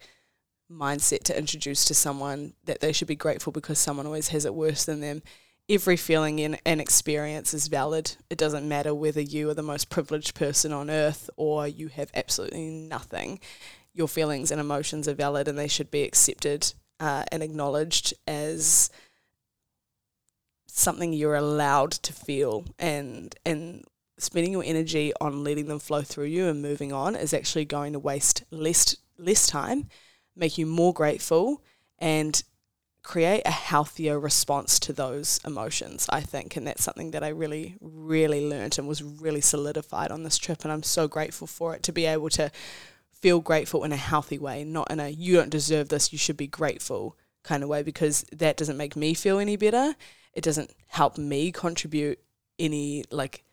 mindset 0.71 1.23
to 1.23 1.37
introduce 1.37 1.85
to 1.85 1.93
someone 1.93 2.53
that 2.65 2.79
they 2.79 2.91
should 2.91 3.07
be 3.07 3.15
grateful 3.15 3.51
because 3.51 3.79
someone 3.79 4.05
always 4.05 4.29
has 4.29 4.45
it 4.45 4.55
worse 4.55 4.85
than 4.85 5.01
them. 5.01 5.21
Every 5.69 5.97
feeling 5.97 6.39
and 6.65 6.81
experience 6.81 7.53
is 7.53 7.67
valid. 7.67 8.15
It 8.29 8.37
doesn't 8.37 8.67
matter 8.67 8.93
whether 8.93 9.21
you 9.21 9.49
are 9.49 9.53
the 9.53 9.61
most 9.61 9.89
privileged 9.89 10.35
person 10.35 10.71
on 10.71 10.89
earth 10.89 11.29
or 11.37 11.67
you 11.67 11.87
have 11.89 12.11
absolutely 12.13 12.69
nothing. 12.69 13.39
Your 13.93 14.07
feelings 14.07 14.51
and 14.51 14.59
emotions 14.59 15.07
are 15.07 15.13
valid 15.13 15.47
and 15.47 15.57
they 15.57 15.67
should 15.67 15.91
be 15.91 16.03
accepted 16.03 16.73
uh, 16.99 17.23
and 17.31 17.43
acknowledged 17.43 18.13
as 18.27 18.89
something 20.67 21.13
you're 21.13 21.35
allowed 21.35 21.91
to 21.91 22.13
feel 22.13 22.65
and 22.79 23.35
and 23.45 23.83
spending 24.17 24.53
your 24.53 24.63
energy 24.63 25.11
on 25.19 25.43
letting 25.43 25.65
them 25.65 25.79
flow 25.79 26.01
through 26.01 26.25
you 26.25 26.47
and 26.47 26.61
moving 26.61 26.93
on 26.93 27.15
is 27.15 27.33
actually 27.33 27.65
going 27.65 27.91
to 27.91 27.99
waste 27.99 28.43
less 28.51 28.95
less 29.17 29.47
time, 29.47 29.87
make 30.35 30.57
you 30.57 30.65
more 30.65 30.93
grateful 30.93 31.61
and 31.99 32.43
create 33.03 33.41
a 33.45 33.51
healthier 33.51 34.19
response 34.19 34.79
to 34.79 34.93
those 34.93 35.39
emotions, 35.45 36.07
I 36.09 36.21
think. 36.21 36.55
And 36.55 36.67
that's 36.67 36.83
something 36.83 37.11
that 37.11 37.23
I 37.23 37.29
really, 37.29 37.75
really 37.81 38.47
learned 38.47 38.77
and 38.77 38.87
was 38.87 39.03
really 39.03 39.41
solidified 39.41 40.11
on 40.11 40.23
this 40.23 40.37
trip. 40.37 40.63
And 40.63 40.71
I'm 40.71 40.83
so 40.83 41.07
grateful 41.07 41.47
for 41.47 41.75
it 41.75 41.83
to 41.83 41.91
be 41.91 42.05
able 42.05 42.29
to 42.29 42.51
feel 43.11 43.39
grateful 43.39 43.83
in 43.83 43.91
a 43.91 43.97
healthy 43.97 44.37
way, 44.37 44.63
not 44.63 44.91
in 44.91 44.99
a 44.99 45.09
you 45.09 45.33
don't 45.33 45.49
deserve 45.49 45.89
this, 45.89 46.11
you 46.11 46.19
should 46.19 46.37
be 46.37 46.47
grateful 46.47 47.17
kind 47.43 47.63
of 47.63 47.69
way, 47.69 47.81
because 47.81 48.23
that 48.31 48.55
doesn't 48.55 48.77
make 48.77 48.95
me 48.95 49.15
feel 49.15 49.39
any 49.39 49.55
better 49.55 49.95
it 50.33 50.43
doesn't 50.43 50.71
help 50.87 51.17
me 51.17 51.51
contribute 51.51 52.19
any 52.59 53.03
like 53.11 53.43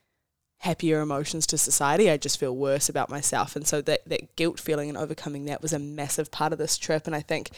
happier 0.58 1.00
emotions 1.00 1.46
to 1.46 1.58
society. 1.58 2.10
I 2.10 2.16
just 2.16 2.38
feel 2.38 2.56
worse 2.56 2.88
about 2.88 3.10
myself. 3.10 3.54
And 3.54 3.66
so 3.66 3.80
that, 3.82 4.08
that 4.08 4.34
guilt 4.36 4.58
feeling 4.58 4.88
and 4.88 4.98
overcoming 4.98 5.44
that 5.44 5.62
was 5.62 5.72
a 5.72 5.78
massive 5.78 6.30
part 6.30 6.52
of 6.52 6.58
this 6.58 6.76
trip. 6.76 7.06
And 7.06 7.14
I 7.14 7.20
think 7.20 7.50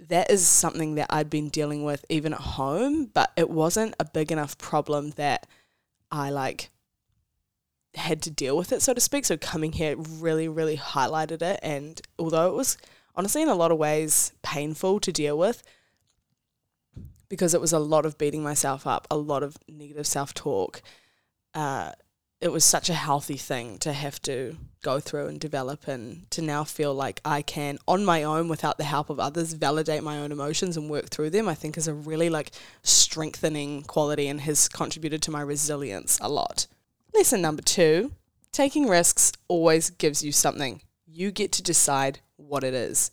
that 0.00 0.30
is 0.30 0.46
something 0.46 0.94
that 0.94 1.08
I'd 1.10 1.30
been 1.30 1.48
dealing 1.48 1.84
with 1.84 2.04
even 2.08 2.32
at 2.32 2.40
home, 2.40 3.06
but 3.06 3.30
it 3.36 3.50
wasn't 3.50 3.94
a 4.00 4.04
big 4.04 4.32
enough 4.32 4.56
problem 4.58 5.10
that 5.12 5.46
I 6.10 6.30
like 6.30 6.70
had 7.94 8.22
to 8.22 8.30
deal 8.30 8.56
with 8.56 8.72
it, 8.72 8.82
so 8.82 8.94
to 8.94 9.00
speak. 9.00 9.24
So 9.24 9.36
coming 9.36 9.72
here 9.72 9.96
really, 9.96 10.48
really 10.48 10.76
highlighted 10.76 11.42
it. 11.42 11.60
And 11.62 12.00
although 12.18 12.48
it 12.48 12.54
was 12.54 12.76
honestly 13.14 13.42
in 13.42 13.48
a 13.48 13.54
lot 13.54 13.70
of 13.70 13.78
ways 13.78 14.32
painful 14.42 14.98
to 15.00 15.12
deal 15.12 15.38
with, 15.38 15.62
because 17.28 17.54
it 17.54 17.60
was 17.60 17.72
a 17.72 17.78
lot 17.78 18.06
of 18.06 18.18
beating 18.18 18.42
myself 18.42 18.86
up, 18.86 19.06
a 19.10 19.16
lot 19.16 19.42
of 19.42 19.56
negative 19.68 20.06
self 20.06 20.34
talk. 20.34 20.82
Uh, 21.54 21.92
it 22.44 22.52
was 22.52 22.62
such 22.62 22.90
a 22.90 22.94
healthy 22.94 23.38
thing 23.38 23.78
to 23.78 23.90
have 23.94 24.20
to 24.20 24.54
go 24.82 25.00
through 25.00 25.28
and 25.28 25.40
develop 25.40 25.88
and 25.88 26.30
to 26.30 26.42
now 26.42 26.62
feel 26.62 26.92
like 26.92 27.18
I 27.24 27.40
can 27.40 27.78
on 27.88 28.04
my 28.04 28.22
own 28.22 28.48
without 28.48 28.76
the 28.76 28.84
help 28.84 29.08
of 29.08 29.18
others 29.18 29.54
validate 29.54 30.02
my 30.02 30.18
own 30.18 30.30
emotions 30.30 30.76
and 30.76 30.90
work 30.90 31.08
through 31.08 31.30
them 31.30 31.48
I 31.48 31.54
think 31.54 31.78
is 31.78 31.88
a 31.88 31.94
really 31.94 32.28
like 32.28 32.50
strengthening 32.82 33.82
quality 33.84 34.28
and 34.28 34.42
has 34.42 34.68
contributed 34.68 35.22
to 35.22 35.30
my 35.30 35.40
resilience 35.40 36.18
a 36.20 36.28
lot. 36.28 36.66
Lesson 37.14 37.40
number 37.40 37.62
2, 37.62 38.12
taking 38.52 38.88
risks 38.88 39.32
always 39.48 39.88
gives 39.88 40.22
you 40.22 40.30
something. 40.30 40.82
You 41.06 41.30
get 41.30 41.50
to 41.52 41.62
decide 41.62 42.20
what 42.36 42.62
it 42.62 42.74
is. 42.74 43.10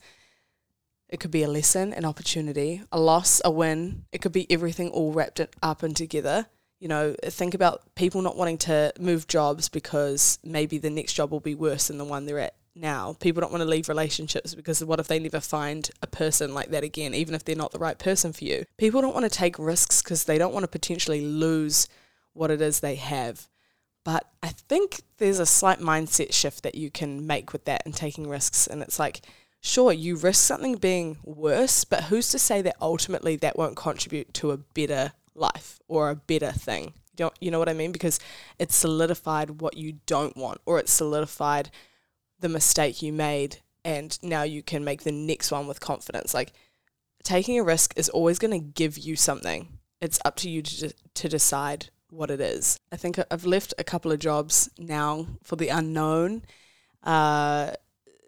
It 1.08 1.22
could 1.22 1.32
be 1.32 1.44
a 1.44 1.48
lesson, 1.48 1.94
an 1.94 2.04
opportunity, 2.04 2.82
a 2.92 3.00
loss, 3.00 3.42
a 3.46 3.52
win. 3.52 4.04
It 4.12 4.22
could 4.22 4.34
be 4.34 4.52
everything 4.52 4.90
all 4.90 5.14
wrapped 5.14 5.40
up 5.62 5.84
and 5.84 5.96
together 5.96 6.48
you 6.82 6.88
know, 6.88 7.16
think 7.26 7.54
about 7.54 7.84
people 7.94 8.24
not 8.24 8.36
wanting 8.36 8.58
to 8.58 8.92
move 9.00 9.28
jobs 9.28 9.70
because 9.70 10.40
maybe 10.44 10.80
the 10.80 10.90
next 10.90 11.14
job 11.14 11.32
will 11.32 11.40
be 11.40 11.54
worse 11.54 11.88
than 11.88 12.00
the 12.00 12.04
one 12.04 12.26
they're 12.26 12.40
at 12.40 12.56
now. 12.74 13.16
People 13.20 13.40
don't 13.40 13.52
want 13.52 13.62
to 13.62 13.70
leave 13.70 13.88
relationships 13.88 14.56
because 14.56 14.84
what 14.84 15.00
if 15.00 15.08
they 15.08 15.20
never 15.20 15.40
find 15.40 15.92
a 16.02 16.08
person 16.08 16.56
like 16.56 16.72
that 16.72 16.84
again, 16.84 17.14
even 17.14 17.36
if 17.36 17.46
they're 17.46 17.56
not 17.56 17.72
the 17.72 17.78
right 17.78 18.00
person 18.00 18.34
for 18.34 18.46
you? 18.46 18.66
People 18.78 19.00
don't 19.00 19.14
want 19.14 19.26
to 19.26 19.30
take 19.30 19.60
risks 19.60 20.02
because 20.02 20.24
they 20.24 20.40
don't 20.40 20.54
want 20.54 20.64
to 20.64 20.68
potentially 20.68 21.22
lose 21.22 21.88
what 22.34 22.50
it 22.50 22.62
is 22.62 22.80
they 22.80 22.96
have. 22.96 23.48
But 24.04 24.28
I 24.42 24.48
think 24.48 25.02
there's 25.18 25.38
a 25.38 25.46
slight 25.46 25.80
mindset 25.80 26.34
shift 26.34 26.64
that 26.64 26.74
you 26.74 26.90
can 26.90 27.28
make 27.28 27.54
with 27.54 27.66
that 27.66 27.84
and 27.86 27.94
taking 27.94 28.28
risks. 28.28 28.66
And 28.66 28.82
it's 28.82 28.98
like, 28.98 29.22
sure, 29.62 29.94
you 29.94 30.16
risk 30.16 30.44
something 30.44 30.78
being 30.78 31.18
worse, 31.24 31.84
but 31.84 32.06
who's 32.06 32.30
to 32.30 32.40
say 32.40 32.64
that 32.64 32.76
ultimately 32.82 33.36
that 33.36 33.56
won't 33.56 33.78
contribute 33.78 34.34
to 34.36 34.50
a 34.50 34.58
better 34.58 35.12
life 35.42 35.80
or 35.88 36.10
a 36.10 36.16
better 36.16 36.52
thing. 36.52 36.94
You 37.12 37.18
don't 37.18 37.34
you 37.42 37.52
know 37.52 37.60
what 37.60 37.70
I 37.70 37.74
mean? 37.74 37.92
Because 37.92 38.20
it 38.60 38.72
solidified 38.72 39.62
what 39.62 39.76
you 39.76 40.00
don't 40.06 40.38
want 40.38 40.62
or 40.66 40.80
it 40.80 40.88
solidified 40.88 41.70
the 42.40 42.50
mistake 42.50 43.02
you 43.02 43.12
made 43.12 43.58
and 43.84 44.18
now 44.24 44.44
you 44.44 44.62
can 44.64 44.84
make 44.84 45.04
the 45.04 45.12
next 45.12 45.52
one 45.52 45.68
with 45.68 45.80
confidence. 45.80 46.34
Like 46.34 46.54
taking 47.24 47.60
a 47.60 47.64
risk 47.64 47.94
is 47.98 48.10
always 48.10 48.40
going 48.40 48.52
to 48.52 48.66
give 48.66 48.98
you 48.98 49.16
something. 49.16 49.80
It's 50.00 50.20
up 50.26 50.36
to 50.38 50.50
you 50.50 50.62
to, 50.62 50.94
to 51.14 51.30
decide 51.30 51.90
what 52.10 52.32
it 52.32 52.42
is. 52.42 52.80
I 52.92 52.96
think 52.98 53.20
I've 53.30 53.46
left 53.46 53.74
a 53.78 53.84
couple 53.84 54.12
of 54.12 54.20
jobs 54.20 54.70
now 54.78 55.28
for 55.44 55.56
the 55.56 55.70
unknown. 55.70 56.44
Uh, 57.04 57.72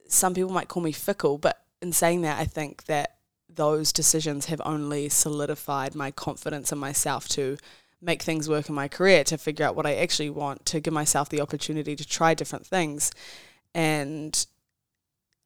some 0.07 0.33
people 0.33 0.51
might 0.51 0.67
call 0.67 0.83
me 0.83 0.91
fickle, 0.91 1.37
but 1.37 1.63
in 1.81 1.91
saying 1.91 2.21
that, 2.21 2.39
I 2.39 2.45
think 2.45 2.85
that 2.85 3.12
those 3.55 3.93
decisions 3.93 4.47
have 4.47 4.61
only 4.65 5.09
solidified 5.09 5.95
my 5.95 6.11
confidence 6.11 6.71
in 6.71 6.77
myself 6.77 7.27
to 7.29 7.57
make 8.01 8.21
things 8.21 8.49
work 8.49 8.69
in 8.69 8.75
my 8.75 8.87
career, 8.87 9.23
to 9.23 9.37
figure 9.37 9.65
out 9.65 9.75
what 9.75 9.85
I 9.85 9.95
actually 9.95 10.29
want, 10.29 10.65
to 10.67 10.79
give 10.79 10.93
myself 10.93 11.29
the 11.29 11.41
opportunity 11.41 11.95
to 11.95 12.05
try 12.05 12.33
different 12.33 12.65
things. 12.65 13.11
And 13.73 14.45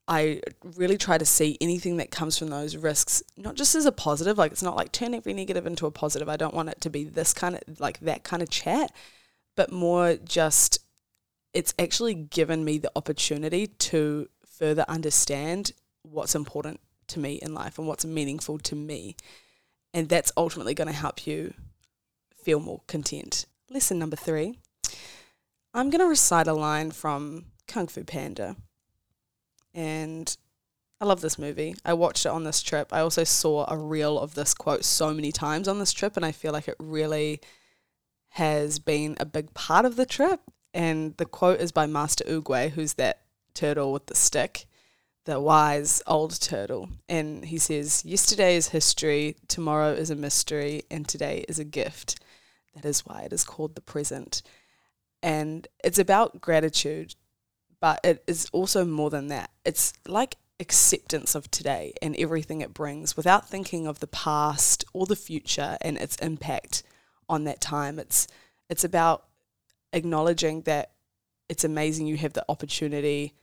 I 0.08 0.40
really 0.76 0.96
try 0.96 1.18
to 1.18 1.24
see 1.24 1.58
anything 1.60 1.98
that 1.98 2.10
comes 2.10 2.38
from 2.38 2.48
those 2.48 2.76
risks, 2.76 3.22
not 3.36 3.54
just 3.54 3.74
as 3.74 3.86
a 3.86 3.92
positive, 3.92 4.38
like 4.38 4.52
it's 4.52 4.62
not 4.62 4.76
like 4.76 4.90
turn 4.90 5.14
every 5.14 5.34
negative 5.34 5.66
into 5.66 5.86
a 5.86 5.90
positive. 5.90 6.28
I 6.28 6.36
don't 6.36 6.54
want 6.54 6.70
it 6.70 6.80
to 6.80 6.90
be 6.90 7.04
this 7.04 7.32
kind 7.32 7.54
of 7.54 7.80
like 7.80 8.00
that 8.00 8.24
kind 8.24 8.42
of 8.42 8.48
chat, 8.50 8.90
but 9.54 9.70
more 9.70 10.16
just 10.16 10.78
it's 11.52 11.74
actually 11.78 12.14
given 12.14 12.64
me 12.64 12.78
the 12.78 12.90
opportunity 12.96 13.66
to 13.66 14.28
further 14.46 14.84
understand 14.88 15.72
what's 16.02 16.34
important 16.34 16.80
to 17.08 17.18
me 17.18 17.34
in 17.34 17.54
life 17.54 17.78
and 17.78 17.86
what's 17.86 18.04
meaningful 18.04 18.58
to 18.58 18.76
me. 18.76 19.16
And 19.92 20.08
that's 20.08 20.32
ultimately 20.36 20.74
going 20.74 20.88
to 20.88 20.94
help 20.94 21.26
you 21.26 21.54
feel 22.36 22.60
more 22.60 22.82
content. 22.86 23.46
Lesson 23.70 23.98
number 23.98 24.16
three 24.16 24.58
I'm 25.74 25.90
going 25.90 26.00
to 26.00 26.06
recite 26.06 26.46
a 26.46 26.54
line 26.54 26.90
from 26.90 27.46
Kung 27.66 27.86
Fu 27.86 28.04
Panda. 28.04 28.56
And 29.74 30.34
I 31.00 31.04
love 31.04 31.20
this 31.20 31.38
movie. 31.38 31.76
I 31.84 31.92
watched 31.92 32.26
it 32.26 32.30
on 32.30 32.44
this 32.44 32.62
trip. 32.62 32.92
I 32.92 33.00
also 33.00 33.22
saw 33.22 33.66
a 33.68 33.76
reel 33.76 34.18
of 34.18 34.34
this 34.34 34.54
quote 34.54 34.84
so 34.84 35.12
many 35.12 35.30
times 35.30 35.68
on 35.68 35.78
this 35.78 35.92
trip, 35.92 36.16
and 36.16 36.24
I 36.24 36.32
feel 36.32 36.52
like 36.52 36.66
it 36.66 36.76
really 36.78 37.40
has 38.30 38.78
been 38.78 39.16
a 39.20 39.26
big 39.26 39.54
part 39.54 39.84
of 39.84 39.96
the 39.96 40.06
trip. 40.06 40.40
And 40.74 41.16
the 41.16 41.26
quote 41.26 41.60
is 41.60 41.70
by 41.70 41.86
Master 41.86 42.24
Oogway, 42.24 42.70
who's 42.70 42.94
that 42.94 43.22
turtle 43.54 43.92
with 43.92 44.06
the 44.06 44.14
stick 44.14 44.66
the 45.28 45.38
wise 45.38 46.02
old 46.06 46.40
turtle. 46.40 46.88
And 47.06 47.44
he 47.44 47.58
says, 47.58 48.02
Yesterday 48.02 48.56
is 48.56 48.70
history, 48.70 49.36
tomorrow 49.46 49.92
is 49.92 50.08
a 50.08 50.16
mystery, 50.16 50.84
and 50.90 51.06
today 51.06 51.44
is 51.46 51.58
a 51.58 51.64
gift. 51.64 52.18
That 52.74 52.86
is 52.86 53.04
why 53.04 53.22
it 53.22 53.32
is 53.34 53.44
called 53.44 53.74
the 53.74 53.82
present. 53.82 54.40
And 55.22 55.68
it's 55.84 55.98
about 55.98 56.40
gratitude, 56.40 57.14
but 57.78 58.00
it 58.02 58.24
is 58.26 58.48
also 58.52 58.86
more 58.86 59.10
than 59.10 59.28
that. 59.28 59.50
It's 59.66 59.92
like 60.06 60.36
acceptance 60.60 61.34
of 61.34 61.50
today 61.50 61.92
and 62.00 62.16
everything 62.16 62.62
it 62.62 62.72
brings 62.72 63.14
without 63.14 63.50
thinking 63.50 63.86
of 63.86 64.00
the 64.00 64.06
past 64.06 64.82
or 64.94 65.04
the 65.04 65.14
future 65.14 65.76
and 65.82 65.98
its 65.98 66.16
impact 66.16 66.82
on 67.28 67.44
that 67.44 67.60
time. 67.60 67.98
It's 67.98 68.28
it's 68.70 68.84
about 68.84 69.26
acknowledging 69.92 70.62
that 70.62 70.92
it's 71.50 71.64
amazing 71.64 72.06
you 72.06 72.16
have 72.16 72.32
the 72.32 72.46
opportunity 72.48 73.34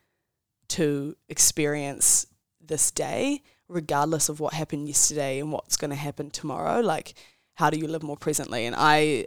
to 0.70 1.16
experience 1.30 2.28
this 2.62 2.92
day, 2.92 3.42
regardless 3.68 4.30
of 4.30 4.40
what 4.40 4.54
happened 4.54 4.88
yesterday 4.88 5.40
and 5.40 5.52
what's 5.52 5.78
going 5.78 5.90
to 5.90 5.96
happen 5.96 6.30
tomorrow. 6.30 6.80
Like, 6.82 7.14
how 7.56 7.70
do 7.70 7.78
you 7.78 7.88
live 7.88 8.04
more 8.04 8.18
presently? 8.18 8.66
And 8.66 8.76
I, 8.78 9.26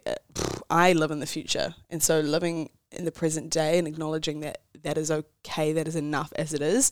I 0.69 0.93
live 0.93 1.11
in 1.11 1.21
the 1.21 1.27
future, 1.27 1.75
and 1.89 2.03
so 2.03 2.21
living 2.21 2.71
in 2.91 3.05
the 3.05 3.13
present 3.13 3.51
day 3.51 3.79
and 3.79 3.87
acknowledging 3.87 4.41
that 4.41 4.63
that 4.83 4.97
is 4.97 5.11
okay, 5.11 5.73
that 5.73 5.89
is 5.89 5.97
enough 5.97 6.33
as 6.37 6.55
it 6.55 6.63
is, 6.63 6.91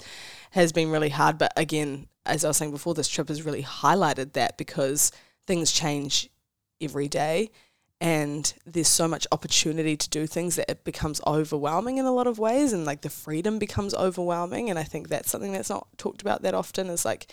has 0.50 0.72
been 0.72 0.90
really 0.90 1.08
hard. 1.08 1.38
But 1.38 1.52
again, 1.56 2.08
as 2.24 2.44
I 2.44 2.48
was 2.48 2.56
saying 2.56 2.72
before, 2.72 2.94
this 2.94 3.08
trip 3.08 3.28
has 3.28 3.42
really 3.42 3.62
highlighted 3.62 4.32
that 4.34 4.58
because 4.58 5.12
things 5.46 5.72
change 5.72 6.28
every 6.80 7.08
day 7.08 7.50
and 8.00 8.52
there's 8.66 8.88
so 8.88 9.08
much 9.08 9.26
opportunity 9.32 9.96
to 9.96 10.10
do 10.10 10.26
things 10.26 10.56
that 10.56 10.70
it 10.70 10.84
becomes 10.84 11.20
overwhelming 11.26 11.96
in 11.96 12.04
a 12.04 12.12
lot 12.12 12.26
of 12.26 12.38
ways 12.38 12.72
and 12.72 12.84
like 12.84 13.00
the 13.00 13.08
freedom 13.08 13.58
becomes 13.58 13.94
overwhelming 13.94 14.68
and 14.68 14.78
i 14.78 14.82
think 14.82 15.08
that's 15.08 15.30
something 15.30 15.52
that's 15.52 15.70
not 15.70 15.86
talked 15.96 16.20
about 16.20 16.42
that 16.42 16.54
often 16.54 16.88
is 16.88 17.04
like 17.04 17.32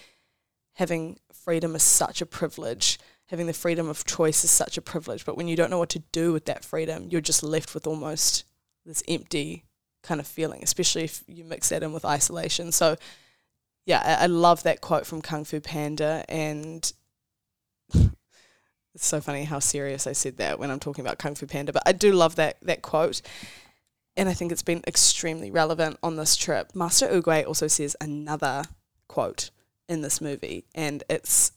having 0.73 1.19
freedom 1.33 1.75
is 1.75 1.83
such 1.83 2.21
a 2.21 2.25
privilege. 2.25 2.99
Having 3.27 3.47
the 3.47 3.53
freedom 3.53 3.89
of 3.89 4.05
choice 4.05 4.43
is 4.43 4.51
such 4.51 4.77
a 4.77 4.81
privilege 4.81 5.25
but 5.25 5.37
when 5.37 5.47
you 5.47 5.55
don't 5.55 5.69
know 5.69 5.79
what 5.79 5.89
to 5.89 6.03
do 6.11 6.33
with 6.33 6.45
that 6.45 6.63
freedom 6.63 7.07
you're 7.09 7.21
just 7.21 7.41
left 7.41 7.73
with 7.73 7.87
almost 7.87 8.43
this 8.85 9.01
empty 9.07 9.63
kind 10.03 10.19
of 10.19 10.27
feeling 10.27 10.59
especially 10.61 11.03
if 11.03 11.23
you 11.27 11.43
mix 11.43 11.69
that 11.69 11.83
in 11.83 11.93
with 11.93 12.05
isolation. 12.05 12.71
So 12.71 12.95
yeah 13.85 14.01
i, 14.05 14.23
I 14.23 14.25
love 14.27 14.63
that 14.63 14.81
quote 14.81 15.07
from 15.07 15.21
kung 15.21 15.45
fu 15.45 15.59
panda 15.61 16.25
and 16.29 16.91
it's 18.93 19.05
so 19.05 19.19
funny 19.19 19.43
how 19.43 19.59
serious 19.59 20.05
I 20.05 20.13
said 20.13 20.37
that 20.37 20.59
when 20.59 20.69
I'm 20.69 20.79
talking 20.79 21.03
about 21.03 21.17
Kung 21.17 21.35
Fu 21.35 21.45
Panda, 21.47 21.73
but 21.73 21.83
I 21.85 21.91
do 21.91 22.13
love 22.13 22.35
that 22.35 22.57
that 22.61 22.81
quote. 22.81 23.21
And 24.15 24.29
I 24.29 24.33
think 24.33 24.51
it's 24.51 24.61
been 24.61 24.83
extremely 24.85 25.49
relevant 25.49 25.97
on 26.03 26.17
this 26.17 26.35
trip. 26.35 26.75
Master 26.75 27.07
Oogway 27.07 27.47
also 27.47 27.67
says 27.67 27.95
another 27.99 28.65
quote 29.07 29.49
in 29.89 30.01
this 30.01 30.21
movie, 30.21 30.65
and 30.75 31.03
it's 31.09 31.51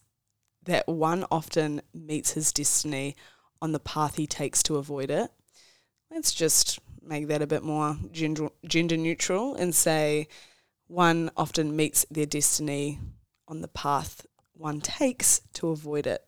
that 0.64 0.88
one 0.88 1.26
often 1.30 1.82
meets 1.92 2.32
his 2.32 2.52
destiny 2.52 3.14
on 3.60 3.72
the 3.72 3.78
path 3.78 4.16
he 4.16 4.26
takes 4.26 4.62
to 4.64 4.76
avoid 4.76 5.10
it. 5.10 5.30
Let's 6.10 6.32
just 6.32 6.78
make 7.02 7.28
that 7.28 7.42
a 7.42 7.46
bit 7.46 7.62
more 7.62 7.96
gender, 8.10 8.48
gender 8.66 8.96
neutral 8.96 9.54
and 9.54 9.74
say 9.74 10.28
one 10.88 11.30
often 11.36 11.76
meets 11.76 12.04
their 12.10 12.26
destiny 12.26 12.98
on 13.48 13.60
the 13.60 13.68
path 13.68 14.26
one 14.54 14.80
takes 14.80 15.40
to 15.52 15.68
avoid 15.68 16.06
it. 16.06 16.25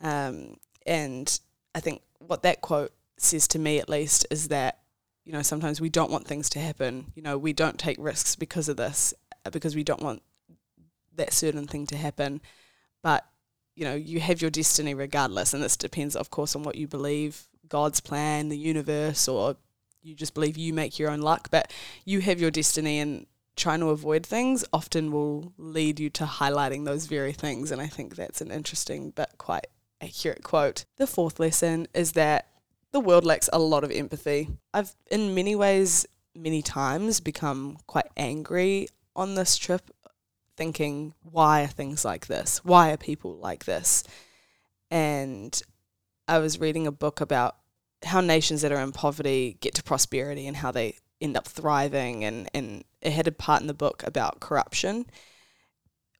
Um, 0.00 0.56
and 0.86 1.38
I 1.74 1.80
think 1.80 2.02
what 2.18 2.42
that 2.42 2.60
quote 2.60 2.92
says 3.16 3.48
to 3.48 3.58
me, 3.58 3.78
at 3.78 3.88
least, 3.88 4.26
is 4.30 4.48
that 4.48 4.80
you 5.24 5.32
know 5.32 5.42
sometimes 5.42 5.80
we 5.80 5.88
don't 5.88 6.10
want 6.10 6.26
things 6.26 6.48
to 6.50 6.58
happen. 6.58 7.12
You 7.14 7.22
know, 7.22 7.38
we 7.38 7.52
don't 7.52 7.78
take 7.78 7.96
risks 7.98 8.36
because 8.36 8.68
of 8.68 8.76
this, 8.76 9.14
uh, 9.44 9.50
because 9.50 9.74
we 9.74 9.84
don't 9.84 10.02
want 10.02 10.22
that 11.16 11.32
certain 11.32 11.66
thing 11.66 11.86
to 11.86 11.96
happen. 11.96 12.40
But 13.02 13.24
you 13.74 13.84
know, 13.84 13.94
you 13.94 14.20
have 14.20 14.40
your 14.40 14.50
destiny 14.50 14.94
regardless, 14.94 15.54
and 15.54 15.62
this 15.62 15.76
depends, 15.76 16.14
of 16.16 16.30
course, 16.30 16.54
on 16.54 16.62
what 16.62 16.76
you 16.76 16.86
believe, 16.86 17.48
God's 17.68 18.00
plan, 18.00 18.48
the 18.48 18.58
universe, 18.58 19.26
or 19.26 19.56
you 20.02 20.14
just 20.14 20.34
believe 20.34 20.56
you 20.56 20.72
make 20.72 20.98
your 20.98 21.10
own 21.10 21.20
luck. 21.20 21.48
But 21.50 21.72
you 22.04 22.20
have 22.20 22.40
your 22.40 22.50
destiny, 22.50 23.00
and 23.00 23.26
trying 23.56 23.80
to 23.80 23.90
avoid 23.90 24.26
things 24.26 24.64
often 24.72 25.12
will 25.12 25.52
lead 25.56 26.00
you 26.00 26.10
to 26.10 26.24
highlighting 26.24 26.84
those 26.84 27.06
very 27.06 27.32
things. 27.32 27.70
And 27.70 27.80
I 27.80 27.86
think 27.86 28.16
that's 28.16 28.40
an 28.40 28.50
interesting 28.50 29.10
but 29.10 29.38
quite 29.38 29.66
accurate 30.04 30.42
quote. 30.42 30.84
The 30.96 31.06
fourth 31.06 31.40
lesson 31.40 31.86
is 31.94 32.12
that 32.12 32.48
the 32.92 33.00
world 33.00 33.24
lacks 33.24 33.50
a 33.52 33.58
lot 33.58 33.84
of 33.84 33.90
empathy. 33.90 34.48
I've, 34.72 34.94
in 35.10 35.34
many 35.34 35.56
ways, 35.56 36.06
many 36.34 36.62
times 36.62 37.20
become 37.20 37.78
quite 37.86 38.08
angry 38.16 38.88
on 39.16 39.34
this 39.34 39.56
trip, 39.56 39.90
thinking, 40.56 41.14
why 41.22 41.62
are 41.62 41.68
things 41.68 42.04
like 42.04 42.26
this? 42.26 42.64
Why 42.64 42.92
are 42.92 42.96
people 42.96 43.36
like 43.36 43.64
this? 43.64 44.04
And 44.90 45.60
I 46.28 46.38
was 46.38 46.60
reading 46.60 46.86
a 46.86 46.92
book 46.92 47.20
about 47.20 47.56
how 48.04 48.20
nations 48.20 48.62
that 48.62 48.72
are 48.72 48.80
in 48.80 48.92
poverty 48.92 49.56
get 49.60 49.74
to 49.74 49.82
prosperity 49.82 50.46
and 50.46 50.56
how 50.56 50.70
they 50.70 50.96
end 51.20 51.36
up 51.36 51.46
thriving 51.46 52.24
and, 52.24 52.48
and 52.52 52.84
it 53.00 53.12
had 53.12 53.26
a 53.26 53.32
part 53.32 53.62
in 53.62 53.66
the 53.66 53.74
book 53.74 54.02
about 54.06 54.40
corruption 54.40 55.06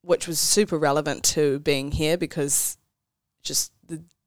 which 0.01 0.27
was 0.27 0.39
super 0.39 0.79
relevant 0.79 1.23
to 1.23 1.59
being 1.61 1.93
here 1.93 2.17
because 2.17 2.77
just 3.43 3.73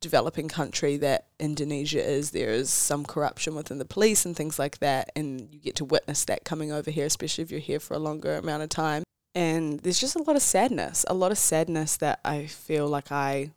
developing 0.02 0.48
country 0.48 0.98
that 0.98 1.28
Indonesia 1.40 2.04
is, 2.04 2.32
there 2.32 2.52
is 2.52 2.70
some 2.70 3.06
corruption 3.06 3.56
within 3.56 3.78
the 3.78 3.86
police 3.86 4.26
and 4.26 4.36
things 4.36 4.60
like 4.60 4.80
that, 4.80 5.12
and 5.16 5.50
you 5.52 5.60
get 5.60 5.76
to 5.76 5.86
witness 5.86 6.26
that 6.26 6.46
coming 6.46 6.72
over 6.72 6.92
here, 6.92 7.06
especially 7.06 7.44
if 7.44 7.52
you're 7.52 7.60
here 7.60 7.80
for 7.80 7.94
a 7.96 8.00
longer 8.00 8.36
amount 8.36 8.64
of 8.64 8.70
time. 8.70 9.04
And 9.34 9.80
there's 9.82 10.00
just 10.00 10.16
a 10.16 10.24
lot 10.24 10.36
of 10.36 10.42
sadness, 10.42 11.06
a 11.08 11.14
lot 11.14 11.32
of 11.32 11.38
sadness 11.38 11.98
that 11.98 12.20
I 12.24 12.46
feel 12.46 12.88
like 12.88 13.12
I 13.12 13.52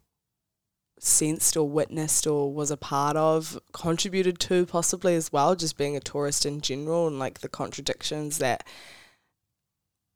sensed 0.98 1.56
or 1.56 1.68
witnessed 1.68 2.26
or 2.26 2.52
was 2.52 2.70
a 2.70 2.76
part 2.76 3.16
of, 3.16 3.58
contributed 3.72 4.38
to 4.40 4.66
possibly 4.66 5.14
as 5.14 5.32
well, 5.32 5.54
just 5.54 5.78
being 5.78 5.96
a 5.96 6.00
tourist 6.00 6.44
in 6.44 6.60
general 6.60 7.06
and 7.06 7.18
like 7.18 7.40
the 7.40 7.48
contradictions 7.48 8.38
that 8.38 8.66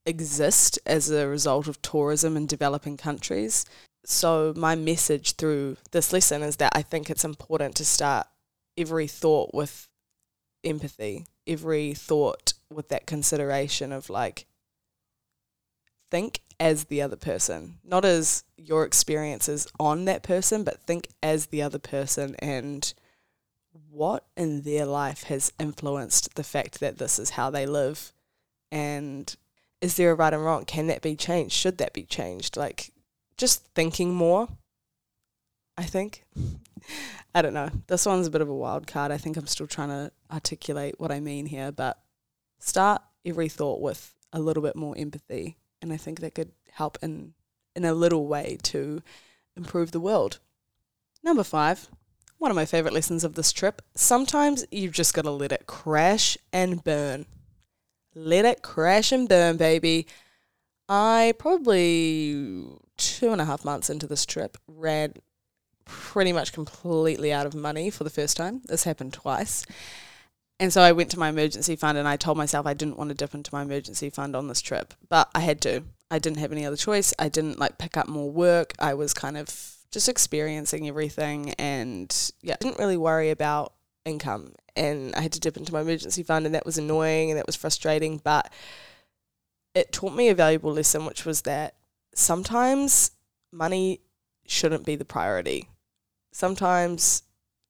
exist 0.07 0.78
as 0.85 1.11
a 1.11 1.26
result 1.26 1.66
of 1.66 1.81
tourism 1.81 2.37
in 2.37 2.47
developing 2.47 2.97
countries. 2.99 3.64
So, 4.04 4.52
my 4.56 4.75
message 4.75 5.37
through 5.37 5.78
this 5.92 6.12
lesson 6.12 6.42
is 6.42 6.56
that 6.56 6.73
I 6.75 6.82
think 6.82 7.08
it's 7.08 7.25
important 7.25 7.75
to 7.76 7.84
start 7.84 8.26
every 8.76 9.06
thought 9.06 9.54
with 9.54 9.88
empathy, 10.62 11.26
every 11.46 11.94
thought 11.94 12.52
with 12.70 12.88
that 12.88 13.06
consideration 13.06 13.92
of 13.92 14.11
like, 14.11 14.46
think 16.11 16.40
as 16.61 16.84
the 16.84 17.02
other 17.02 17.16
person, 17.16 17.78
not 17.82 18.04
as 18.04 18.44
your 18.56 18.84
experiences 18.84 19.66
on 19.80 20.04
that 20.04 20.23
person, 20.23 20.64
but 20.64 20.82
think 20.82 21.08
as 21.23 21.46
the 21.46 21.62
other 21.62 21.78
person 21.78 22.37
and 22.38 22.94
what 23.90 24.25
in 24.37 24.62
their 24.62 24.87
life 24.87 25.25
has 25.25 25.52
influenced 25.58 26.34
the 26.34 26.44
fact 26.44 26.80
that 26.80 26.99
this 26.99 27.18
is 27.18 27.30
how 27.30 27.50
they 27.50 27.66
live 27.66 28.12
and 28.70 29.37
is 29.80 29.96
there 29.96 30.12
a 30.12 30.14
right 30.14 30.32
and 30.32 30.44
wrong? 30.44 30.64
Can 30.64 30.87
that 30.87 31.02
be 31.02 31.14
changed? 31.14 31.54
Should 31.54 31.78
that 31.78 31.92
be 31.92 32.04
changed? 32.04 32.56
Like, 32.56 32.90
just 33.36 33.64
thinking 33.74 34.14
more, 34.14 34.48
I 35.76 35.84
think. 35.84 36.24
I 37.34 37.42
don't 37.42 37.54
know. 37.54 37.70
This 37.88 38.06
one's 38.06 38.26
a 38.26 38.30
bit 38.30 38.40
of 38.40 38.48
a 38.48 38.54
wild 38.54 38.86
card. 38.86 39.10
I 39.10 39.18
think 39.18 39.36
I'm 39.36 39.46
still 39.46 39.66
trying 39.66 39.88
to 39.88 40.12
articulate 40.30 41.00
what 41.00 41.10
I 41.10 41.20
mean 41.20 41.46
here, 41.46 41.72
but 41.72 41.98
start 42.60 43.02
every 43.24 43.48
thought 43.48 43.80
with 43.80 44.14
a 44.32 44.38
little 44.38 44.62
bit 44.62 44.76
more 44.76 44.96
empathy. 44.96 45.56
And 45.82 45.92
I 45.92 45.96
think 45.96 46.20
that 46.20 46.34
could 46.34 46.52
help 46.72 46.98
in, 47.02 47.34
in 47.74 47.84
a 47.84 47.94
little 47.94 48.26
way 48.26 48.58
to 48.64 49.02
improve 49.56 49.90
the 49.90 50.00
world. 50.00 50.38
Number 51.22 51.42
five, 51.42 51.88
one 52.38 52.50
of 52.50 52.54
my 52.54 52.66
favorite 52.66 52.94
lessons 52.94 53.24
of 53.24 53.34
this 53.34 53.52
trip 53.52 53.82
sometimes 53.94 54.64
you've 54.70 54.92
just 54.92 55.14
got 55.14 55.22
to 55.22 55.30
let 55.30 55.52
it 55.52 55.66
crash 55.66 56.36
and 56.52 56.84
burn 56.84 57.26
let 58.14 58.44
it 58.44 58.62
crash 58.62 59.12
and 59.12 59.28
burn, 59.28 59.56
baby. 59.56 60.06
I 60.88 61.34
probably 61.38 62.66
two 62.96 63.32
and 63.32 63.40
a 63.40 63.44
half 63.44 63.64
months 63.64 63.90
into 63.90 64.06
this 64.06 64.26
trip 64.26 64.56
ran 64.66 65.14
pretty 65.84 66.32
much 66.32 66.52
completely 66.52 67.32
out 67.32 67.46
of 67.46 67.54
money 67.54 67.90
for 67.90 68.04
the 68.04 68.10
first 68.10 68.36
time. 68.36 68.62
This 68.66 68.84
happened 68.84 69.12
twice. 69.12 69.66
And 70.60 70.72
so 70.72 70.82
I 70.82 70.92
went 70.92 71.10
to 71.10 71.18
my 71.18 71.30
emergency 71.30 71.74
fund 71.76 71.98
and 71.98 72.06
I 72.06 72.16
told 72.16 72.38
myself 72.38 72.66
I 72.66 72.74
didn't 72.74 72.96
want 72.96 73.10
to 73.10 73.14
dip 73.14 73.34
into 73.34 73.52
my 73.52 73.62
emergency 73.62 74.08
fund 74.08 74.36
on 74.36 74.46
this 74.46 74.60
trip, 74.60 74.94
but 75.08 75.28
I 75.34 75.40
had 75.40 75.60
to. 75.62 75.82
I 76.10 76.18
didn't 76.18 76.38
have 76.38 76.52
any 76.52 76.64
other 76.64 76.76
choice. 76.76 77.12
I 77.18 77.28
didn't 77.28 77.58
like 77.58 77.76
pick 77.78 77.96
up 77.96 78.06
more 78.06 78.30
work. 78.30 78.72
I 78.78 78.94
was 78.94 79.12
kind 79.12 79.36
of 79.36 79.74
just 79.90 80.08
experiencing 80.08 80.88
everything 80.88 81.50
and 81.54 82.32
yeah, 82.40 82.54
I 82.54 82.64
didn't 82.64 82.78
really 82.78 82.96
worry 82.96 83.30
about 83.30 83.74
income 84.04 84.54
and 84.76 85.14
I 85.14 85.20
had 85.20 85.32
to 85.32 85.40
dip 85.40 85.56
into 85.56 85.73
my 85.73 85.80
emergency 85.80 86.23
fund 86.23 86.47
and 86.47 86.54
that 86.54 86.66
was 86.66 86.78
annoying 86.78 87.30
and 87.30 87.38
that 87.38 87.47
was 87.47 87.56
frustrating 87.56 88.20
but 88.23 88.52
it 89.75 89.93
taught 89.93 90.15
me 90.15 90.28
a 90.28 90.34
valuable 90.34 90.73
lesson 90.73 91.04
which 91.04 91.25
was 91.25 91.43
that 91.43 91.75
sometimes 92.15 93.10
money 93.52 94.00
shouldn't 94.47 94.84
be 94.84 94.97
the 94.97 95.04
priority. 95.04 95.69
Sometimes 96.32 97.23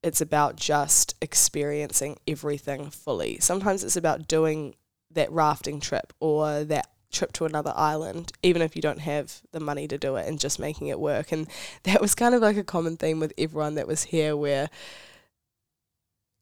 it's 0.02 0.20
about 0.20 0.56
just 0.56 1.14
experiencing 1.20 2.18
everything 2.26 2.90
fully. 2.90 3.38
Sometimes 3.40 3.82
it's 3.82 3.96
about 3.96 4.28
doing 4.28 4.74
that 5.10 5.32
rafting 5.32 5.80
trip 5.80 6.12
or 6.20 6.64
that 6.64 6.88
trip 7.10 7.32
to 7.32 7.46
another 7.46 7.72
island, 7.76 8.32
even 8.42 8.60
if 8.60 8.76
you 8.76 8.82
don't 8.82 9.00
have 9.00 9.40
the 9.52 9.60
money 9.60 9.88
to 9.88 9.96
do 9.96 10.16
it 10.16 10.26
and 10.26 10.40
just 10.40 10.58
making 10.58 10.88
it 10.88 11.00
work. 11.00 11.32
And 11.32 11.46
that 11.84 12.00
was 12.00 12.14
kind 12.14 12.34
of 12.34 12.42
like 12.42 12.56
a 12.56 12.64
common 12.64 12.96
theme 12.96 13.20
with 13.20 13.32
everyone 13.38 13.76
that 13.76 13.86
was 13.86 14.04
here 14.04 14.36
where 14.36 14.68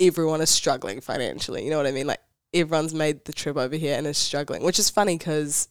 everyone 0.01 0.41
is 0.41 0.51
struggling 0.51 1.01
financially. 1.01 1.63
You 1.63 1.71
know 1.71 1.77
what 1.77 1.87
I 1.87 1.93
mean? 1.93 2.07
Like 2.07 2.21
everyone's 2.55 2.95
made 2.95 3.25
the 3.25 3.33
trip 3.33 3.57
over 3.57 3.77
here 3.77 3.97
and 3.97 4.07
is 4.07 4.19
struggling, 4.19 4.63
which 4.63 4.79
is 4.79 4.91
funny 4.91 5.17
because 5.17 5.69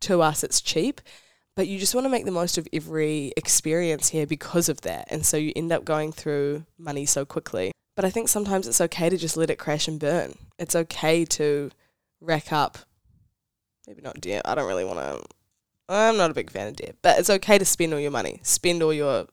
to 0.00 0.22
us 0.22 0.42
it's 0.42 0.60
cheap, 0.60 1.00
but 1.56 1.68
you 1.68 1.78
just 1.78 1.94
want 1.94 2.04
to 2.04 2.10
make 2.10 2.24
the 2.24 2.30
most 2.30 2.58
of 2.58 2.68
every 2.72 3.32
experience 3.36 4.08
here 4.08 4.26
because 4.26 4.68
of 4.68 4.80
that. 4.82 5.08
And 5.10 5.26
so 5.26 5.36
you 5.36 5.52
end 5.54 5.72
up 5.72 5.84
going 5.84 6.12
through 6.12 6.64
money 6.78 7.06
so 7.06 7.24
quickly. 7.24 7.72
But 7.96 8.04
I 8.04 8.10
think 8.10 8.28
sometimes 8.28 8.66
it's 8.66 8.80
okay 8.80 9.10
to 9.10 9.16
just 9.16 9.36
let 9.36 9.50
it 9.50 9.58
crash 9.58 9.88
and 9.88 10.00
burn. 10.00 10.34
It's 10.58 10.76
okay 10.76 11.24
to 11.26 11.70
rack 12.20 12.52
up, 12.52 12.78
maybe 13.86 14.00
not 14.00 14.20
debt. 14.20 14.42
I 14.44 14.54
don't 14.54 14.68
really 14.68 14.84
want 14.84 15.00
to, 15.00 15.22
I'm 15.88 16.16
not 16.16 16.30
a 16.30 16.34
big 16.34 16.50
fan 16.50 16.68
of 16.68 16.76
debt, 16.76 16.96
but 17.02 17.18
it's 17.18 17.30
okay 17.30 17.58
to 17.58 17.64
spend 17.64 17.92
all 17.92 18.00
your 18.00 18.10
money, 18.10 18.40
spend 18.42 18.82
all 18.82 18.94
your 18.94 19.26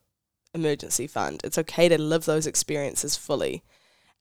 emergency 0.54 1.08
fund. 1.08 1.42
It's 1.44 1.58
okay 1.58 1.88
to 1.88 2.02
live 2.02 2.26
those 2.26 2.48
experiences 2.48 3.16
fully 3.16 3.64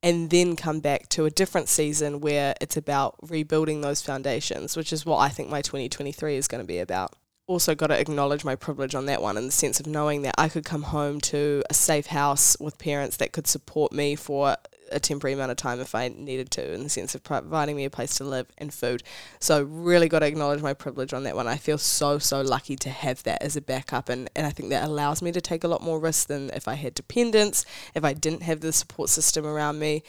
and 0.06 0.30
then 0.30 0.54
come 0.54 0.78
back 0.78 1.08
to 1.08 1.24
a 1.24 1.30
different 1.30 1.68
season 1.68 2.20
where 2.20 2.54
it's 2.60 2.76
about 2.76 3.16
rebuilding 3.28 3.80
those 3.80 4.02
foundations, 4.02 4.76
which 4.76 4.92
is 4.92 5.04
what 5.04 5.16
I 5.16 5.28
think 5.28 5.50
my 5.50 5.62
2023 5.62 6.36
is 6.36 6.46
going 6.46 6.62
to 6.62 6.66
be 6.66 6.78
about. 6.78 7.16
Also, 7.48 7.74
got 7.74 7.88
to 7.88 7.98
acknowledge 7.98 8.44
my 8.44 8.54
privilege 8.54 8.94
on 8.94 9.06
that 9.06 9.20
one 9.20 9.36
in 9.36 9.46
the 9.46 9.50
sense 9.50 9.80
of 9.80 9.86
knowing 9.88 10.22
that 10.22 10.36
I 10.38 10.48
could 10.48 10.64
come 10.64 10.84
home 10.84 11.20
to 11.22 11.64
a 11.68 11.74
safe 11.74 12.06
house 12.06 12.56
with 12.60 12.78
parents 12.78 13.16
that 13.16 13.32
could 13.32 13.48
support 13.48 13.92
me 13.92 14.14
for 14.14 14.56
a 14.92 15.00
temporary 15.00 15.34
amount 15.34 15.50
of 15.50 15.56
time 15.56 15.80
if 15.80 15.94
I 15.94 16.08
needed 16.08 16.50
to, 16.52 16.72
in 16.72 16.82
the 16.82 16.88
sense 16.88 17.14
of 17.14 17.22
providing 17.22 17.76
me 17.76 17.84
a 17.84 17.90
place 17.90 18.16
to 18.16 18.24
live 18.24 18.46
and 18.58 18.72
food. 18.72 19.02
So, 19.40 19.62
really 19.62 20.08
got 20.08 20.20
to 20.20 20.26
acknowledge 20.26 20.62
my 20.62 20.74
privilege 20.74 21.12
on 21.12 21.24
that 21.24 21.36
one. 21.36 21.46
I 21.46 21.56
feel 21.56 21.78
so, 21.78 22.18
so 22.18 22.40
lucky 22.40 22.76
to 22.76 22.90
have 22.90 23.22
that 23.24 23.42
as 23.42 23.56
a 23.56 23.60
backup, 23.60 24.08
and, 24.08 24.30
and 24.36 24.46
I 24.46 24.50
think 24.50 24.70
that 24.70 24.84
allows 24.84 25.22
me 25.22 25.32
to 25.32 25.40
take 25.40 25.64
a 25.64 25.68
lot 25.68 25.82
more 25.82 25.98
risk 25.98 26.28
than 26.28 26.50
if 26.50 26.68
I 26.68 26.74
had 26.74 26.94
dependents, 26.94 27.64
if 27.94 28.04
I 28.04 28.12
didn't 28.12 28.42
have 28.42 28.60
the 28.60 28.72
support 28.72 29.08
system 29.08 29.46
around 29.46 29.78
me. 29.78 30.02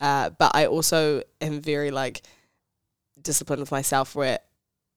Uh, 0.00 0.30
but 0.30 0.52
I 0.54 0.66
also 0.66 1.22
am 1.40 1.60
very 1.60 1.90
like 1.90 2.22
disciplined 3.20 3.60
with 3.60 3.70
myself 3.70 4.14
where 4.14 4.40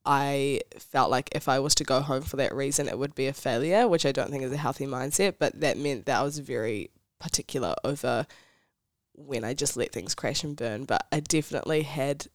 I 0.06 0.62
felt 0.80 1.12
like 1.12 1.30
if 1.34 1.50
I 1.50 1.60
was 1.60 1.76
to 1.76 1.84
go 1.84 2.00
home 2.00 2.22
for 2.22 2.38
that 2.38 2.56
reason, 2.56 2.88
it 2.88 2.98
would 2.98 3.14
be 3.14 3.28
a 3.28 3.34
failure, 3.34 3.88
which 3.88 4.06
I 4.06 4.14
don't 4.14 4.32
think 4.32 4.44
is 4.44 4.54
a 4.54 4.58
healthy 4.58 4.86
mindset. 4.86 5.36
But 5.38 5.60
that 5.60 5.78
meant 5.78 6.06
that 6.06 6.20
I 6.20 6.24
was 6.24 6.40
very 6.40 6.92
particular 7.20 7.76
over 7.84 8.26
when 9.18 9.44
I 9.44 9.54
just 9.54 9.76
let 9.76 9.92
things 9.92 10.16
crash 10.16 10.44
and 10.44 10.56
burn. 10.56 10.86
But 10.86 11.06
I 11.12 11.20
definitely 11.20 11.82
had 11.82 12.28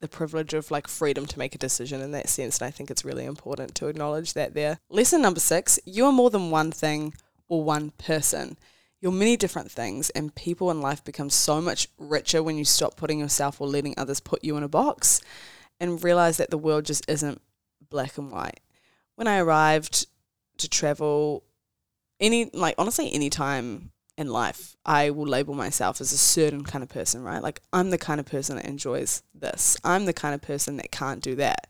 the 0.00 0.08
privilege 0.08 0.52
of 0.52 0.70
like 0.70 0.88
freedom 0.88 1.24
to 1.24 1.38
make 1.38 1.54
a 1.54 1.58
decision 1.58 2.02
in 2.02 2.10
that 2.10 2.28
sense. 2.28 2.58
And 2.58 2.66
I 2.66 2.70
think 2.70 2.90
it's 2.90 3.04
really 3.04 3.24
important 3.24 3.74
to 3.76 3.86
acknowledge 3.86 4.34
that 4.34 4.52
there. 4.52 4.78
Lesson 4.90 5.22
number 5.22 5.40
six 5.40 5.78
you 5.86 6.04
are 6.04 6.12
more 6.12 6.28
than 6.30 6.50
one 6.50 6.70
thing 6.70 7.14
or 7.48 7.64
one 7.64 7.90
person. 7.92 8.58
You're 9.00 9.12
many 9.12 9.36
different 9.36 9.70
things, 9.70 10.08
and 10.10 10.34
people 10.34 10.70
in 10.70 10.80
life 10.80 11.04
become 11.04 11.28
so 11.28 11.60
much 11.60 11.88
richer 11.98 12.42
when 12.42 12.56
you 12.56 12.64
stop 12.64 12.96
putting 12.96 13.20
yourself 13.20 13.60
or 13.60 13.68
letting 13.68 13.94
others 13.96 14.20
put 14.20 14.42
you 14.42 14.56
in 14.56 14.62
a 14.62 14.68
box 14.68 15.20
and 15.78 16.02
realize 16.02 16.38
that 16.38 16.50
the 16.50 16.58
world 16.58 16.86
just 16.86 17.08
isn't 17.08 17.42
black 17.90 18.16
and 18.16 18.32
white. 18.32 18.60
When 19.14 19.28
I 19.28 19.38
arrived 19.38 20.06
to 20.58 20.68
travel, 20.68 21.44
any, 22.18 22.50
like, 22.54 22.74
honestly, 22.78 23.12
any 23.12 23.28
time 23.28 23.92
in 24.18 24.28
life, 24.28 24.76
I 24.84 25.10
will 25.10 25.26
label 25.26 25.54
myself 25.54 26.00
as 26.00 26.12
a 26.12 26.18
certain 26.18 26.64
kind 26.64 26.82
of 26.82 26.88
person, 26.88 27.22
right? 27.22 27.42
Like, 27.42 27.60
I'm 27.72 27.90
the 27.90 27.98
kind 27.98 28.18
of 28.18 28.26
person 28.26 28.56
that 28.56 28.64
enjoys 28.64 29.22
this. 29.34 29.76
I'm 29.84 30.06
the 30.06 30.12
kind 30.12 30.34
of 30.34 30.40
person 30.40 30.78
that 30.78 30.90
can't 30.90 31.22
do 31.22 31.34
that. 31.36 31.66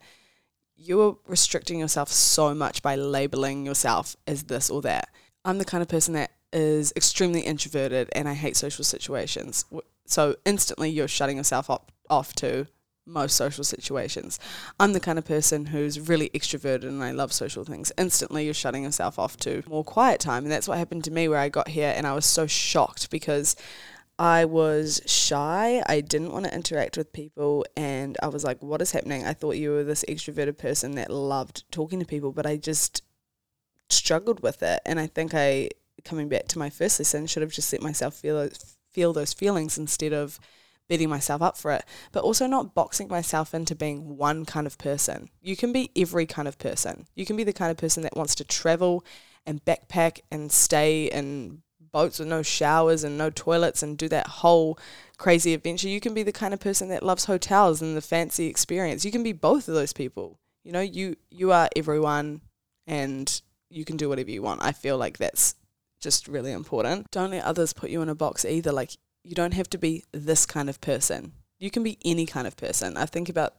You're 0.77 1.19
restricting 1.27 1.81
yourself 1.81 2.11
so 2.11 2.55
much 2.55 2.83
by 2.83 2.95
labeling 2.95 3.67
yourself 3.67 4.17
as 4.27 4.45
this 4.45 4.71
or 4.71 4.83
that. 4.83 5.09
I'm 5.45 5.59
the 5.59 5.65
kind 5.65 5.83
of 5.83 5.89
person 5.89 6.15
that 6.15 6.33
is 6.53 6.93
extremely 6.95 7.41
introverted 7.41 8.09
and 8.13 8.29
I 8.29 8.35
hate 8.35 8.57
social 8.57 8.85
situations. 8.85 9.65
So 10.07 10.37
instantly 10.45 10.91
you're 10.91 11.09
shutting 11.09 11.39
yourself 11.39 11.69
up, 11.69 11.93
off 12.09 12.33
to 12.35 12.67
most 13.07 13.37
social 13.37 13.65
situations. 13.65 14.39
I'm 14.81 14.93
the 14.93 15.01
kind 15.01 15.19
of 15.19 15.25
person 15.25 15.67
who's 15.67 16.09
really 16.09 16.29
extroverted 16.31 16.85
and 16.85 17.03
I 17.03 17.13
love 17.13 17.33
social 17.33 17.65
things. 17.65 17.93
Instantly, 17.97 18.45
you're 18.45 18.55
shutting 18.55 18.85
yourself 18.85 19.19
off 19.19 19.37
to 19.39 19.63
more 19.69 19.85
quiet 19.85 20.21
time. 20.21 20.45
And 20.45 20.53
that's 20.53 20.69
what 20.69 20.79
happened 20.79 21.05
to 21.05 21.11
me 21.11 21.29
where 21.29 21.39
I 21.39 21.49
got 21.49 21.69
here 21.69 21.93
and 21.97 22.07
I 22.07 22.15
was 22.15 22.27
so 22.27 22.47
shocked 22.47 23.11
because 23.11 23.57
I 24.19 24.45
was 24.47 25.01
shy. 25.07 25.83
I 25.87 26.01
didn't 26.01 26.33
want 26.33 26.47
to 26.47 26.55
interact 26.55 26.97
with 26.97 27.13
people. 27.13 27.67
And 27.77 28.17
I 28.23 28.29
was 28.29 28.45
like, 28.45 28.63
what 28.63 28.83
is 28.83 28.93
happening? 28.93 29.25
I 29.25 29.35
thought 29.35 29.57
you 29.57 29.71
were 29.71 29.85
this 29.85 30.05
extroverted 30.09 30.59
person 30.59 30.95
that 30.95 31.11
loved 31.11 31.65
talking 31.71 32.01
to 32.01 32.07
people, 32.07 32.33
but 32.33 32.47
I 32.47 32.57
just 32.57 33.03
struggled 33.89 34.41
with 34.41 34.63
it. 34.63 34.81
And 34.87 34.99
I 34.99 35.07
think 35.07 35.35
I, 35.35 35.71
coming 36.05 36.29
back 36.29 36.49
to 36.49 36.59
my 36.59 36.71
first 36.71 36.99
lesson, 36.99 37.27
should 37.27 37.43
have 37.43 37.53
just 37.53 37.73
let 37.73 37.83
myself 37.83 38.15
feel 38.15 38.49
feel 38.91 39.13
those 39.13 39.35
feelings 39.35 39.77
instead 39.77 40.15
of 40.15 40.41
beating 40.89 41.09
myself 41.09 41.43
up 41.43 41.57
for 41.57 41.73
it, 41.73 41.85
but 42.13 42.23
also 42.23 42.47
not 42.47 42.75
boxing 42.75 43.09
myself 43.09 43.55
into 43.55 43.75
being 43.75 44.17
one 44.17 44.45
kind 44.45 44.67
of 44.67 44.79
person. 44.79 45.31
You 45.43 45.57
can 45.57 45.73
be 45.73 45.91
every 45.97 46.27
kind 46.27 46.47
of 46.47 46.59
person. 46.59 47.07
You 47.15 47.27
can 47.27 47.37
be 47.37 47.45
the 47.45 47.53
kind 47.53 47.71
of 47.71 47.77
person 47.77 48.03
that 48.05 48.17
wants 48.17 48.35
to 48.37 48.45
travel 48.45 49.05
and 49.45 49.65
backpack 49.65 50.21
and 50.31 50.51
stay 50.51 51.07
in 51.07 51.63
boats 51.93 52.19
with 52.19 52.29
no 52.29 52.43
showers 52.43 53.05
and 53.05 53.17
no 53.17 53.31
toilets 53.31 53.83
and 53.83 53.97
do 53.97 54.09
that 54.09 54.27
whole 54.27 54.79
crazy 55.17 55.55
adventure. 55.55 55.89
You 55.89 56.01
can 56.01 56.15
be 56.15 56.23
the 56.23 56.33
kind 56.33 56.53
of 56.53 56.61
person 56.61 56.89
that 56.89 57.03
loves 57.03 57.25
hotels 57.25 57.81
and 57.81 57.97
the 57.97 58.03
fancy 58.03 58.47
experience. 58.47 59.05
You 59.05 59.11
can 59.11 59.23
be 59.23 59.33
both 59.33 59.69
of 59.69 59.75
those 59.75 59.93
people. 59.93 60.39
You 60.63 60.73
know, 60.73 60.81
you 60.81 61.17
you 61.31 61.53
are 61.53 61.69
everyone 61.77 62.43
and 62.87 63.41
you 63.71 63.85
can 63.85 63.97
do 63.97 64.09
whatever 64.09 64.31
you 64.31 64.43
want. 64.43 64.63
I 64.63 64.73
feel 64.73 64.99
like 64.99 65.19
that's 65.19 65.55
just 66.01 66.29
really 66.29 66.53
important. 66.53 67.11
Don't 67.11 67.31
let 67.31 67.45
others 67.45 67.73
put 67.73 67.91
you 67.91 68.03
in 68.03 68.09
a 68.09 68.15
box 68.15 68.45
either. 68.45 68.73
Like 68.73 68.91
you 69.27 69.35
don't 69.35 69.55
have 69.55 69.69
to 69.71 69.79
be 69.79 70.05
this 70.13 70.47
kind 70.47 70.71
of 70.71 70.81
person. 70.81 71.33
You 71.59 71.71
can 71.71 71.83
be 71.83 71.99
any 72.05 72.27
kind 72.27 72.47
of 72.47 72.57
person. 72.57 72.97
I 72.97 73.07
think 73.07 73.29
about 73.29 73.55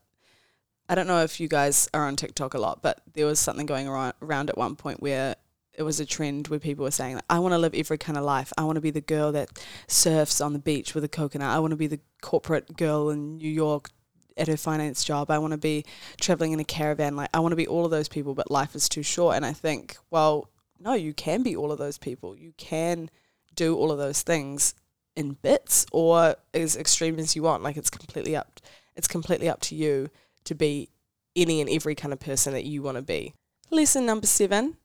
I 0.89 0.95
don't 0.95 1.07
know 1.07 1.21
if 1.23 1.41
you 1.41 1.49
guys 1.49 1.89
are 1.93 2.07
on 2.07 2.15
TikTok 2.15 2.53
a 2.53 2.57
lot, 2.57 2.81
but 2.81 3.01
there 3.13 3.25
was 3.25 3.41
something 3.41 3.65
going 3.65 3.89
around 3.89 4.49
at 4.49 4.57
one 4.57 4.77
point 4.77 5.01
where 5.01 5.35
it 5.73 5.83
was 5.83 5.99
a 5.99 6.05
trend 6.05 6.47
where 6.47 6.59
people 6.59 6.85
were 6.85 6.91
saying, 6.91 7.19
I 7.29 7.39
want 7.39 7.51
to 7.51 7.57
live 7.57 7.75
every 7.75 7.97
kind 7.97 8.17
of 8.17 8.23
life. 8.23 8.53
I 8.57 8.63
want 8.63 8.77
to 8.77 8.81
be 8.81 8.91
the 8.91 9.01
girl 9.01 9.33
that 9.33 9.49
surfs 9.87 10.39
on 10.39 10.53
the 10.53 10.59
beach 10.59 10.95
with 10.95 11.03
a 11.03 11.09
coconut. 11.09 11.49
I 11.49 11.59
want 11.59 11.71
to 11.71 11.77
be 11.77 11.87
the 11.87 11.99
corporate 12.21 12.77
girl 12.77 13.09
in 13.09 13.37
New 13.37 13.51
York 13.51 13.89
at 14.37 14.47
her 14.47 14.55
finance 14.55 15.03
job. 15.03 15.29
I 15.29 15.39
want 15.39 15.51
to 15.51 15.57
be 15.57 15.83
traveling 16.21 16.53
in 16.53 16.61
a 16.61 16.63
caravan. 16.63 17.17
Like, 17.17 17.29
I 17.33 17.41
want 17.41 17.51
to 17.51 17.57
be 17.57 17.67
all 17.67 17.83
of 17.83 17.91
those 17.91 18.07
people, 18.07 18.33
but 18.33 18.49
life 18.49 18.73
is 18.73 18.87
too 18.87 19.03
short. 19.03 19.35
And 19.35 19.45
I 19.45 19.51
think, 19.51 19.97
well, 20.09 20.49
no, 20.79 20.93
you 20.93 21.13
can 21.13 21.43
be 21.43 21.53
all 21.53 21.73
of 21.73 21.79
those 21.79 21.97
people. 21.97 22.37
You 22.37 22.53
can 22.55 23.09
do 23.55 23.75
all 23.75 23.91
of 23.91 23.97
those 23.97 24.21
things 24.21 24.73
in 25.17 25.33
bits 25.33 25.85
or 25.91 26.35
as 26.53 26.77
extreme 26.77 27.19
as 27.19 27.35
you 27.35 27.41
want. 27.41 27.63
Like 27.63 27.75
it's 27.75 27.89
completely 27.89 28.35
up 28.35 28.61
it's 28.95 29.07
completely 29.07 29.49
up 29.49 29.61
to 29.61 29.75
you 29.75 30.09
to 30.45 30.55
be 30.55 30.89
any 31.35 31.59
and 31.61 31.69
every 31.69 31.95
kind 31.95 32.13
of 32.13 32.19
person 32.19 32.53
that 32.53 32.65
you 32.65 32.81
want 32.81 32.97
to 32.97 33.03
be. 33.03 33.33
Lesson 33.69 34.05
number 34.05 34.27
seven. 34.27 34.77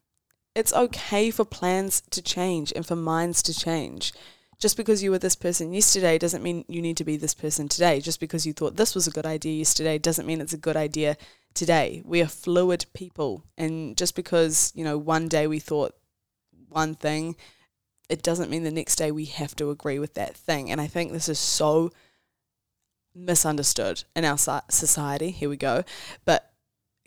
It's 0.55 0.75
okay 0.75 1.31
for 1.31 1.47
plans 1.47 2.03
to 2.11 2.21
change 2.21 2.73
and 2.77 2.85
for 2.85 2.95
minds 2.95 3.43
to 3.45 3.55
change. 3.55 4.13
Just 4.59 4.77
because 4.77 5.03
you 5.03 5.11
were 5.11 5.19
this 5.19 5.35
person 5.35 5.73
yesterday 5.73 6.19
doesn't 6.19 6.43
mean 6.43 6.65
you 6.69 6.83
need 6.83 6.99
to 6.99 7.05
be 7.05 7.17
this 7.17 7.35
person 7.35 7.69
today. 7.69 8.01
Just 8.01 8.21
because 8.21 8.47
you 8.47 8.53
thought 8.53 8.77
this 8.77 8.95
was 8.95 9.07
a 9.07 9.11
good 9.11 9.25
idea 9.25 9.55
yesterday 9.55 9.97
doesn't 9.97 10.27
mean 10.27 10.43
it's 10.43 10.53
a 10.53 10.59
good 10.59 10.77
idea 10.77 11.17
today. 11.55 12.03
We 12.05 12.21
are 12.21 12.27
fluid 12.27 12.85
people. 12.93 13.45
And 13.57 13.97
just 13.97 14.15
because, 14.15 14.73
you 14.75 14.85
know, 14.85 14.99
one 14.99 15.27
day 15.27 15.47
we 15.47 15.59
thought 15.59 15.95
one 16.69 16.95
thing 16.95 17.37
it 18.09 18.23
doesn't 18.23 18.51
mean 18.51 18.65
the 18.65 18.71
next 18.71 18.97
day 18.97 19.11
we 19.11 19.25
have 19.27 19.57
to 19.57 19.71
agree 19.71 19.99
with 19.99 20.15
that 20.15 20.37
thing. 20.37 20.71
And 20.71 20.81
I 20.81 20.87
think 20.87 21.13
this 21.13 21.29
is 21.29 21.39
so 21.39 21.91
misunderstood 23.15 24.05
in 24.17 24.25
our 24.25 24.39
society. 24.39 25.31
Here 25.31 25.49
we 25.49 25.57
go. 25.57 25.85
But 26.25 26.53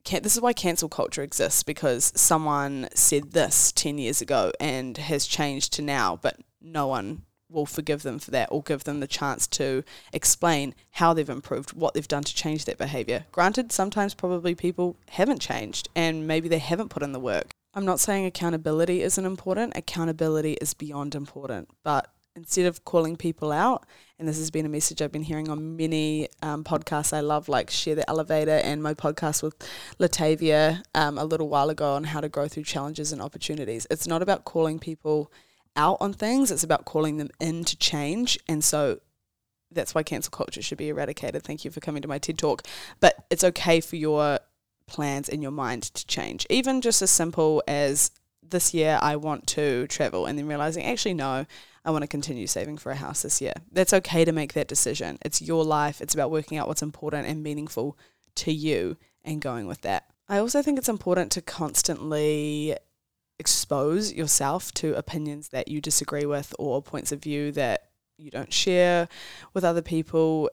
can, 0.03 0.21
this 0.21 0.35
is 0.35 0.41
why 0.41 0.53
cancel 0.53 0.89
culture 0.89 1.23
exists 1.23 1.63
because 1.63 2.13
someone 2.15 2.87
said 2.93 3.31
this 3.31 3.71
10 3.71 3.97
years 3.97 4.21
ago 4.21 4.51
and 4.59 4.97
has 4.97 5.25
changed 5.25 5.73
to 5.73 5.81
now, 5.81 6.19
but 6.21 6.39
no 6.61 6.87
one 6.87 7.23
will 7.49 7.65
forgive 7.65 8.03
them 8.03 8.19
for 8.19 8.31
that 8.31 8.49
or 8.51 8.61
give 8.61 8.83
them 8.83 8.99
the 8.99 9.07
chance 9.07 9.47
to 9.47 9.83
explain 10.13 10.75
how 10.91 11.13
they've 11.13 11.29
improved, 11.29 11.73
what 11.73 11.93
they've 11.93 12.07
done 12.07 12.23
to 12.23 12.35
change 12.35 12.65
that 12.65 12.77
behavior. 12.77 13.25
Granted, 13.31 13.71
sometimes 13.71 14.13
probably 14.13 14.55
people 14.55 14.95
haven't 15.09 15.41
changed 15.41 15.89
and 15.95 16.27
maybe 16.27 16.47
they 16.49 16.59
haven't 16.59 16.89
put 16.89 17.03
in 17.03 17.11
the 17.11 17.19
work. 17.19 17.55
I'm 17.75 17.85
not 17.85 17.99
saying 17.99 18.25
accountability 18.25 19.01
isn't 19.01 19.25
important, 19.25 19.73
accountability 19.75 20.53
is 20.53 20.73
beyond 20.73 21.13
important. 21.13 21.67
But 21.83 22.07
instead 22.33 22.65
of 22.67 22.85
calling 22.85 23.17
people 23.17 23.51
out, 23.51 23.85
and 24.17 24.27
this 24.27 24.37
has 24.37 24.49
been 24.49 24.65
a 24.65 24.69
message 24.69 25.01
I've 25.01 25.11
been 25.11 25.23
hearing 25.23 25.49
on 25.49 25.75
many 25.75 26.29
um, 26.41 26.63
podcasts 26.63 27.11
I 27.11 27.19
love, 27.19 27.49
like 27.49 27.69
Share 27.69 27.95
the 27.95 28.09
Elevator 28.09 28.61
and 28.63 28.81
my 28.81 28.93
podcast 28.93 29.43
with 29.43 29.55
Latavia 29.99 30.83
um, 30.95 31.17
a 31.17 31.25
little 31.25 31.49
while 31.49 31.69
ago 31.69 31.95
on 31.95 32.05
how 32.05 32.21
to 32.21 32.29
grow 32.29 32.47
through 32.47 32.63
challenges 32.63 33.11
and 33.11 33.21
opportunities. 33.21 33.85
It's 33.91 34.07
not 34.07 34.21
about 34.21 34.45
calling 34.45 34.79
people 34.79 35.29
out 35.75 35.97
on 35.99 36.13
things, 36.13 36.51
it's 36.51 36.63
about 36.63 36.85
calling 36.85 37.17
them 37.17 37.29
in 37.41 37.65
to 37.65 37.75
change. 37.75 38.39
And 38.47 38.63
so 38.63 38.99
that's 39.69 39.93
why 39.93 40.03
cancel 40.03 40.31
culture 40.31 40.61
should 40.61 40.77
be 40.77 40.87
eradicated. 40.87 41.43
Thank 41.43 41.65
you 41.65 41.71
for 41.71 41.81
coming 41.81 42.01
to 42.01 42.07
my 42.07 42.19
TED 42.19 42.37
talk. 42.37 42.63
But 43.01 43.25
it's 43.29 43.43
okay 43.43 43.81
for 43.81 43.97
your 43.97 44.39
plans 44.87 45.29
in 45.29 45.41
your 45.41 45.51
mind 45.51 45.83
to 45.83 46.05
change. 46.05 46.45
Even 46.49 46.81
just 46.81 47.01
as 47.01 47.11
simple 47.11 47.63
as 47.67 48.11
this 48.47 48.73
year 48.73 48.99
I 49.01 49.15
want 49.15 49.47
to 49.47 49.87
travel 49.87 50.25
and 50.25 50.37
then 50.37 50.47
realizing 50.47 50.85
actually 50.85 51.15
no, 51.15 51.45
I 51.83 51.91
want 51.91 52.03
to 52.03 52.07
continue 52.07 52.47
saving 52.47 52.77
for 52.77 52.91
a 52.91 52.95
house 52.95 53.21
this 53.21 53.41
year. 53.41 53.53
That's 53.71 53.93
okay 53.93 54.25
to 54.25 54.31
make 54.31 54.53
that 54.53 54.67
decision. 54.67 55.17
It's 55.23 55.41
your 55.41 55.63
life. 55.63 56.01
It's 56.01 56.13
about 56.13 56.31
working 56.31 56.57
out 56.57 56.67
what's 56.67 56.81
important 56.81 57.27
and 57.27 57.43
meaningful 57.43 57.97
to 58.35 58.51
you 58.51 58.97
and 59.23 59.41
going 59.41 59.67
with 59.67 59.81
that. 59.81 60.05
I 60.27 60.39
also 60.39 60.61
think 60.61 60.77
it's 60.77 60.89
important 60.89 61.31
to 61.33 61.41
constantly 61.41 62.75
expose 63.37 64.13
yourself 64.13 64.71
to 64.73 64.95
opinions 64.95 65.49
that 65.49 65.67
you 65.67 65.81
disagree 65.81 66.25
with 66.25 66.55
or 66.57 66.81
points 66.81 67.11
of 67.11 67.21
view 67.21 67.51
that 67.51 67.89
you 68.17 68.31
don't 68.31 68.53
share 68.53 69.07
with 69.53 69.63
other 69.63 69.81
people 69.81 70.49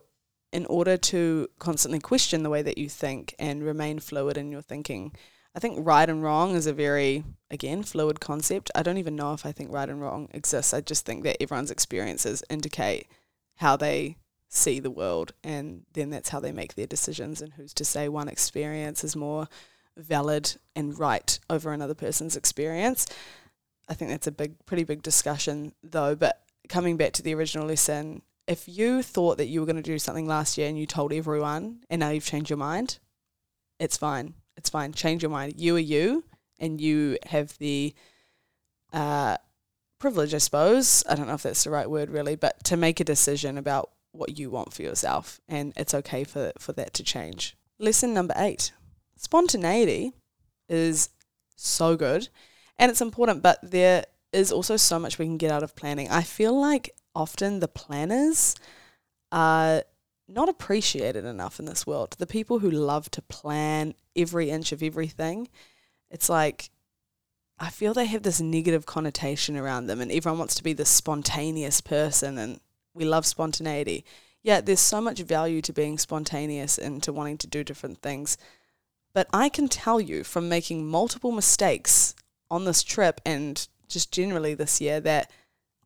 in 0.52 0.66
order 0.66 0.96
to 0.96 1.48
constantly 1.58 1.98
question 1.98 2.42
the 2.42 2.50
way 2.50 2.62
that 2.62 2.78
you 2.78 2.88
think 2.88 3.34
and 3.38 3.64
remain 3.64 3.98
fluid 3.98 4.36
in 4.36 4.52
your 4.52 4.62
thinking. 4.62 5.12
I 5.54 5.58
think 5.58 5.78
right 5.80 6.08
and 6.08 6.22
wrong 6.22 6.54
is 6.54 6.66
a 6.66 6.72
very, 6.72 7.24
again, 7.50 7.82
fluid 7.82 8.20
concept. 8.20 8.70
I 8.74 8.82
don't 8.82 8.98
even 8.98 9.16
know 9.16 9.32
if 9.32 9.44
I 9.44 9.52
think 9.52 9.72
right 9.72 9.88
and 9.88 10.00
wrong 10.00 10.28
exists. 10.32 10.72
I 10.72 10.80
just 10.80 11.04
think 11.04 11.24
that 11.24 11.42
everyone's 11.42 11.70
experiences 11.70 12.42
indicate 12.48 13.06
how 13.56 13.76
they 13.76 14.16
see 14.48 14.80
the 14.80 14.90
world, 14.90 15.32
and 15.42 15.84
then 15.94 16.10
that's 16.10 16.28
how 16.28 16.40
they 16.40 16.52
make 16.52 16.74
their 16.74 16.86
decisions. 16.86 17.40
And 17.40 17.54
who's 17.54 17.74
to 17.74 17.84
say 17.84 18.08
one 18.08 18.28
experience 18.28 19.04
is 19.04 19.16
more 19.16 19.48
valid 19.96 20.54
and 20.74 20.98
right 20.98 21.38
over 21.50 21.72
another 21.72 21.94
person's 21.94 22.36
experience? 22.36 23.06
I 23.88 23.94
think 23.94 24.10
that's 24.10 24.26
a 24.26 24.32
big, 24.32 24.64
pretty 24.64 24.84
big 24.84 25.02
discussion, 25.02 25.72
though. 25.82 26.14
But 26.14 26.42
coming 26.68 26.96
back 26.96 27.12
to 27.14 27.22
the 27.22 27.34
original 27.34 27.66
lesson, 27.66 28.22
if 28.46 28.68
you 28.68 29.02
thought 29.02 29.38
that 29.38 29.46
you 29.46 29.60
were 29.60 29.66
going 29.66 29.76
to 29.76 29.82
do 29.82 29.98
something 29.98 30.26
last 30.26 30.58
year 30.58 30.68
and 30.68 30.78
you 30.78 30.86
told 30.86 31.12
everyone 31.12 31.80
and 31.88 32.00
now 32.00 32.10
you've 32.10 32.24
changed 32.24 32.50
your 32.50 32.56
mind, 32.56 32.98
it's 33.78 33.96
fine. 33.96 34.34
It's 34.56 34.70
fine. 34.70 34.92
Change 34.92 35.22
your 35.22 35.30
mind. 35.30 35.54
You 35.56 35.76
are 35.76 35.80
you 35.80 36.24
and 36.58 36.80
you 36.80 37.18
have 37.26 37.56
the 37.58 37.94
uh, 38.92 39.36
privilege, 39.98 40.34
I 40.34 40.38
suppose. 40.38 41.04
I 41.08 41.14
don't 41.14 41.26
know 41.26 41.34
if 41.34 41.42
that's 41.42 41.64
the 41.64 41.70
right 41.70 41.88
word 41.88 42.10
really, 42.10 42.36
but 42.36 42.62
to 42.64 42.76
make 42.76 43.00
a 43.00 43.04
decision 43.04 43.56
about 43.56 43.90
what 44.12 44.38
you 44.38 44.50
want 44.50 44.72
for 44.72 44.82
yourself. 44.82 45.40
And 45.48 45.72
it's 45.76 45.94
okay 45.94 46.24
for, 46.24 46.52
for 46.58 46.72
that 46.74 46.94
to 46.94 47.02
change. 47.02 47.56
Lesson 47.78 48.12
number 48.12 48.34
eight 48.36 48.72
spontaneity 49.16 50.12
is 50.68 51.10
so 51.54 51.96
good 51.96 52.28
and 52.78 52.90
it's 52.90 53.00
important, 53.00 53.42
but 53.42 53.58
there 53.62 54.04
is 54.32 54.50
also 54.50 54.76
so 54.76 54.98
much 54.98 55.18
we 55.18 55.26
can 55.26 55.36
get 55.36 55.52
out 55.52 55.62
of 55.62 55.76
planning. 55.76 56.10
I 56.10 56.22
feel 56.22 56.58
like 56.58 56.94
often 57.14 57.60
the 57.60 57.68
planners 57.68 58.54
are 59.30 59.84
not 60.28 60.48
appreciated 60.48 61.24
enough 61.24 61.58
in 61.58 61.66
this 61.66 61.86
world. 61.86 62.16
The 62.18 62.26
people 62.26 62.60
who 62.60 62.70
love 62.70 63.10
to 63.12 63.22
plan 63.22 63.94
every 64.16 64.50
inch 64.50 64.72
of 64.72 64.82
everything, 64.82 65.48
it's 66.10 66.28
like 66.28 66.70
I 67.58 67.70
feel 67.70 67.94
they 67.94 68.06
have 68.06 68.22
this 68.22 68.40
negative 68.40 68.86
connotation 68.86 69.56
around 69.56 69.86
them, 69.86 70.00
and 70.00 70.10
everyone 70.10 70.38
wants 70.38 70.54
to 70.56 70.64
be 70.64 70.72
the 70.72 70.84
spontaneous 70.84 71.80
person, 71.80 72.38
and 72.38 72.60
we 72.94 73.04
love 73.04 73.24
spontaneity. 73.24 74.04
Yeah, 74.42 74.60
there's 74.60 74.80
so 74.80 75.00
much 75.00 75.20
value 75.20 75.62
to 75.62 75.72
being 75.72 75.98
spontaneous 75.98 76.76
and 76.76 77.02
to 77.04 77.12
wanting 77.12 77.38
to 77.38 77.46
do 77.46 77.62
different 77.62 78.02
things. 78.02 78.36
But 79.14 79.28
I 79.32 79.48
can 79.48 79.68
tell 79.68 80.00
you 80.00 80.24
from 80.24 80.48
making 80.48 80.86
multiple 80.86 81.30
mistakes 81.30 82.14
on 82.50 82.64
this 82.64 82.82
trip 82.82 83.20
and 83.24 83.68
just 83.86 84.10
generally 84.10 84.54
this 84.54 84.80
year 84.80 85.00
that 85.00 85.30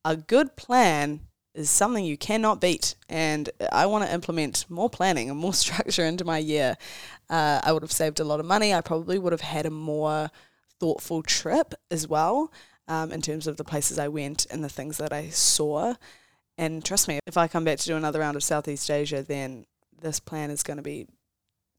a 0.07 0.16
good 0.16 0.55
plan 0.55 1.21
is 1.53 1.69
something 1.69 2.05
you 2.05 2.16
cannot 2.16 2.61
beat. 2.61 2.95
And 3.09 3.51
I 3.73 3.87
want 3.87 4.05
to 4.07 4.14
implement 4.14 4.64
more 4.71 4.88
planning 4.88 5.29
and 5.29 5.38
more 5.38 5.53
structure 5.64 6.05
into 6.05 6.25
my 6.25 6.38
year. 6.38 6.77
Uh, 7.29 7.61
I 7.62 7.73
would 7.73 7.83
have 7.83 7.92
saved 7.92 8.21
a 8.21 8.25
lot 8.25 8.40
of 8.40 8.47
money. 8.47 8.73
I 8.73 8.81
probably 8.81 9.19
would 9.19 9.33
have 9.33 9.40
had 9.40 9.66
a 9.66 9.71
more 9.71 10.31
thoughtful 10.79 11.23
trip 11.23 11.75
as 11.90 12.07
well 12.07 12.53
um, 12.87 13.11
in 13.11 13.21
terms 13.21 13.47
of 13.49 13.57
the 13.57 13.64
places 13.64 13.99
I 13.99 14.09
went 14.09 14.47
and 14.51 14.62
the 14.62 14.69
things 14.69 14.99
that 14.99 15.12
I 15.12 15.31
saw. 15.31 15.95
And 16.57 16.85
trust 16.85 17.09
me, 17.09 17.19
if 17.27 17.37
I 17.37 17.49
come 17.49 17.64
back 17.64 17.79
to 17.79 17.87
do 17.87 17.97
another 17.97 18.21
round 18.21 18.37
of 18.37 18.45
Southeast 18.45 18.90
Asia, 18.90 19.23
then 19.23 19.66
this 20.01 20.21
plan 20.21 20.51
is 20.51 20.62
going 20.62 20.77
to 20.77 20.83
be 20.83 21.09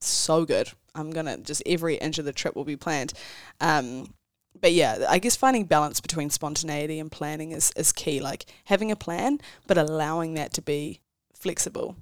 so 0.01 0.43
good. 0.43 0.69
I'm 0.93 1.11
going 1.11 1.27
to 1.27 1.37
just 1.37 1.63
every 1.65 1.95
inch 1.95 2.17
of 2.17 2.25
the 2.25 2.33
trip 2.33 2.55
will 2.55 2.65
be 2.65 2.75
planned. 2.75 3.13
Um, 3.61 4.13
but 4.61 4.73
yeah, 4.73 5.05
I 5.09 5.19
guess 5.19 5.35
finding 5.35 5.65
balance 5.65 5.99
between 5.99 6.29
spontaneity 6.29 6.99
and 6.99 7.11
planning 7.11 7.51
is, 7.51 7.71
is 7.75 7.91
key. 7.91 8.19
Like 8.19 8.45
having 8.65 8.91
a 8.91 8.95
plan, 8.95 9.39
but 9.67 9.77
allowing 9.77 10.33
that 10.35 10.53
to 10.53 10.61
be 10.61 11.01
flexible. 11.33 11.95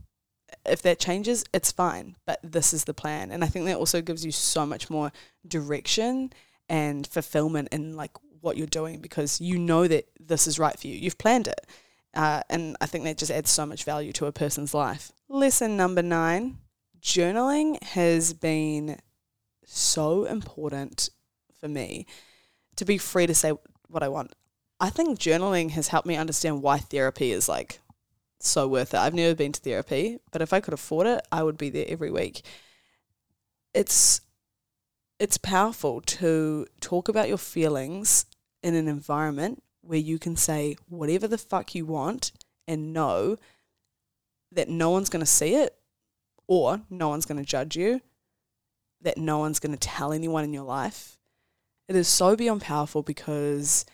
If 0.66 0.82
that 0.84 1.00
changes, 1.00 1.44
it's 1.54 1.72
fine, 1.72 2.16
but 2.26 2.40
this 2.44 2.74
is 2.74 2.86
the 2.86 2.94
plan. 2.94 3.32
And 3.32 3.44
I 3.44 3.48
think 3.48 3.66
that 3.66 3.78
also 3.78 4.02
gives 4.02 4.26
you 4.26 4.32
so 4.32 4.66
much 4.66 4.90
more 4.90 5.12
direction 5.48 6.32
and 6.70 7.06
fulfillment 7.06 7.70
in 7.72 7.96
like 7.96 8.12
what 8.42 8.58
you're 8.58 8.68
doing 8.68 9.00
because 9.00 9.42
you 9.42 9.58
know 9.58 9.88
that 9.88 10.06
this 10.20 10.48
is 10.48 10.60
right 10.60 10.80
for 10.80 10.88
you. 10.88 10.96
You've 10.96 11.18
planned 11.18 11.48
it. 11.48 11.66
Uh, 12.14 12.42
and 12.50 12.78
I 12.80 12.86
think 12.86 13.04
that 13.04 13.18
just 13.18 13.32
adds 13.32 13.52
so 13.52 13.66
much 13.66 13.84
value 13.84 14.14
to 14.14 14.26
a 14.26 14.32
person's 14.32 14.74
life. 14.74 15.12
Lesson 15.28 15.76
number 15.76 16.02
nine 16.02 16.60
journaling 17.02 17.82
has 17.84 18.34
been 18.34 19.00
so 19.66 20.26
important 20.26 21.10
for 21.60 21.68
me 21.68 22.06
to 22.78 22.86
be 22.86 22.98
free 22.98 23.28
to 23.28 23.36
say 23.36 23.54
what 23.88 24.04
I 24.04 24.10
want. 24.10 24.34
I 24.80 24.90
think 24.90 25.20
journaling 25.20 25.72
has 25.72 25.88
helped 25.88 26.08
me 26.08 26.18
understand 26.18 26.62
why 26.62 26.80
therapy 26.80 27.32
is 27.32 27.48
like 27.48 27.80
so 28.40 28.68
worth 28.68 28.94
it. 28.94 29.00
I've 29.00 29.14
never 29.14 29.36
been 29.36 29.54
to 29.54 29.62
therapy, 29.62 30.20
but 30.32 30.42
if 30.42 30.54
I 30.54 30.60
could 30.60 30.74
afford 30.74 31.08
it, 31.08 31.26
I 31.32 31.44
would 31.44 31.58
be 31.58 31.70
there 31.70 31.86
every 31.88 32.12
week. 32.12 32.44
It's 33.74 34.22
it's 35.20 35.38
powerful 35.38 36.02
to 36.02 36.68
talk 36.82 37.08
about 37.08 37.30
your 37.30 37.38
feelings 37.38 38.26
in 38.62 38.76
an 38.76 38.88
environment 38.88 39.64
where 39.82 40.00
you 40.00 40.20
can 40.20 40.36
say 40.36 40.76
whatever 40.90 41.28
the 41.28 41.38
fuck 41.38 41.74
you 41.74 41.86
want 41.86 42.32
and 42.68 42.92
know 42.92 43.38
that 44.52 44.68
no 44.68 44.90
one's 44.90 45.10
going 45.10 45.22
to 45.22 45.26
see 45.26 45.56
it 45.56 45.78
or 46.48 46.82
no 46.90 47.10
one's 47.10 47.26
going 47.26 47.38
to 47.38 47.46
judge 47.46 47.78
you, 47.78 48.02
that 49.02 49.18
no 49.18 49.40
one's 49.40 49.60
going 49.60 49.72
to 49.72 49.80
tell 49.80 50.12
anyone 50.12 50.44
in 50.44 50.54
your 50.54 50.64
life. 50.64 51.15
It 51.88 51.96
is 51.96 52.08
so 52.08 52.36
beyond 52.36 52.62
powerful 52.62 53.04
because 53.04 53.86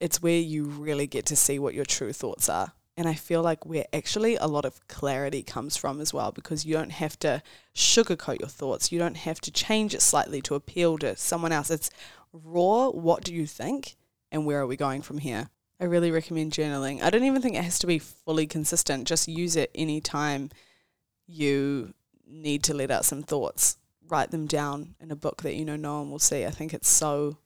it's 0.00 0.22
where 0.22 0.40
you 0.40 0.64
really 0.64 1.06
get 1.06 1.26
to 1.26 1.36
see 1.36 1.58
what 1.58 1.74
your 1.74 1.84
true 1.84 2.12
thoughts 2.12 2.48
are. 2.48 2.72
And 2.96 3.08
I 3.08 3.14
feel 3.14 3.42
like 3.42 3.64
where 3.64 3.86
actually 3.92 4.36
a 4.36 4.46
lot 4.46 4.64
of 4.64 4.86
clarity 4.88 5.42
comes 5.42 5.76
from 5.76 6.00
as 6.00 6.12
well, 6.12 6.32
because 6.32 6.66
you 6.66 6.74
don't 6.74 6.92
have 6.92 7.18
to 7.20 7.42
sugarcoat 7.74 8.40
your 8.40 8.48
thoughts. 8.48 8.92
You 8.92 8.98
don't 8.98 9.16
have 9.16 9.40
to 9.42 9.50
change 9.50 9.94
it 9.94 10.02
slightly 10.02 10.42
to 10.42 10.54
appeal 10.54 10.98
to 10.98 11.16
someone 11.16 11.52
else. 11.52 11.70
It's 11.70 11.90
raw, 12.32 12.88
what 12.90 13.24
do 13.24 13.32
you 13.32 13.46
think? 13.46 13.96
And 14.32 14.44
where 14.44 14.60
are 14.60 14.66
we 14.66 14.76
going 14.76 15.02
from 15.02 15.18
here? 15.18 15.48
I 15.80 15.84
really 15.84 16.10
recommend 16.10 16.52
journaling. 16.52 17.02
I 17.02 17.08
don't 17.08 17.24
even 17.24 17.40
think 17.40 17.56
it 17.56 17.64
has 17.64 17.78
to 17.78 17.86
be 17.86 17.98
fully 17.98 18.46
consistent. 18.46 19.08
Just 19.08 19.28
use 19.28 19.56
it 19.56 19.70
anytime 19.74 20.50
you 21.26 21.94
need 22.26 22.62
to 22.64 22.74
let 22.74 22.90
out 22.90 23.06
some 23.06 23.22
thoughts. 23.22 23.78
Write 24.10 24.30
them 24.30 24.46
down 24.46 24.94
in 25.00 25.10
a 25.10 25.16
book 25.16 25.42
that 25.42 25.54
you 25.54 25.64
know 25.64 25.76
no 25.76 26.00
one 26.00 26.10
will 26.10 26.18
see. 26.18 26.44
I 26.44 26.50
think 26.50 26.74
it's 26.74 26.88
so 26.88 27.38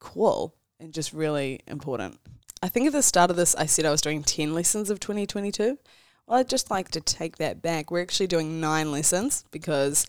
cool 0.00 0.54
and 0.80 0.92
just 0.92 1.12
really 1.12 1.60
important. 1.66 2.18
I 2.62 2.68
think 2.68 2.86
at 2.86 2.92
the 2.92 3.02
start 3.02 3.30
of 3.30 3.36
this, 3.36 3.54
I 3.54 3.66
said 3.66 3.84
I 3.84 3.90
was 3.90 4.00
doing 4.00 4.22
10 4.22 4.54
lessons 4.54 4.90
of 4.90 5.00
2022. 5.00 5.78
Well, 6.26 6.38
I'd 6.38 6.48
just 6.48 6.70
like 6.70 6.90
to 6.92 7.00
take 7.00 7.38
that 7.38 7.62
back. 7.62 7.90
We're 7.90 8.02
actually 8.02 8.26
doing 8.26 8.60
nine 8.60 8.90
lessons 8.90 9.44
because 9.50 10.06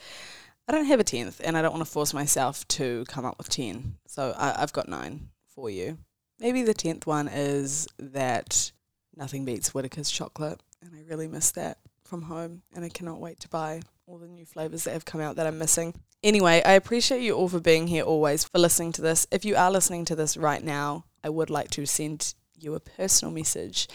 I 0.67 0.71
don't 0.71 0.85
have 0.85 0.99
a 0.99 1.03
10th 1.03 1.41
and 1.43 1.57
I 1.57 1.61
don't 1.61 1.73
want 1.73 1.85
to 1.85 1.91
force 1.91 2.13
myself 2.13 2.67
to 2.69 3.05
come 3.07 3.25
up 3.25 3.37
with 3.37 3.49
10. 3.49 3.95
So 4.07 4.33
I, 4.37 4.61
I've 4.61 4.73
got 4.73 4.89
nine 4.89 5.29
for 5.47 5.69
you. 5.69 5.97
Maybe 6.39 6.63
the 6.63 6.73
10th 6.73 7.05
one 7.05 7.27
is 7.27 7.87
that 7.99 8.71
nothing 9.15 9.45
beats 9.45 9.69
Whittaker's 9.69 10.09
chocolate. 10.09 10.61
And 10.81 10.95
I 10.95 11.01
really 11.07 11.27
miss 11.27 11.51
that 11.51 11.77
from 12.03 12.23
home. 12.23 12.63
And 12.73 12.83
I 12.83 12.89
cannot 12.89 13.19
wait 13.19 13.39
to 13.41 13.49
buy 13.49 13.81
all 14.09 14.17
the 14.17 14.27
new 14.27 14.45
flavours 14.45 14.85
that 14.85 14.93
have 14.93 15.05
come 15.05 15.21
out 15.21 15.35
that 15.35 15.45
I'm 15.45 15.59
missing. 15.59 15.93
Anyway, 16.23 16.63
I 16.65 16.71
appreciate 16.71 17.21
you 17.21 17.35
all 17.35 17.47
for 17.47 17.59
being 17.59 17.87
here 17.87 18.03
always, 18.03 18.43
for 18.43 18.57
listening 18.57 18.91
to 18.93 19.03
this. 19.03 19.27
If 19.31 19.45
you 19.45 19.55
are 19.55 19.69
listening 19.69 20.03
to 20.05 20.15
this 20.15 20.35
right 20.35 20.63
now, 20.63 21.05
I 21.23 21.29
would 21.29 21.51
like 21.51 21.69
to 21.71 21.85
send 21.85 22.33
you 22.57 22.73
a 22.73 22.79
personal 22.79 23.33
message 23.33 23.87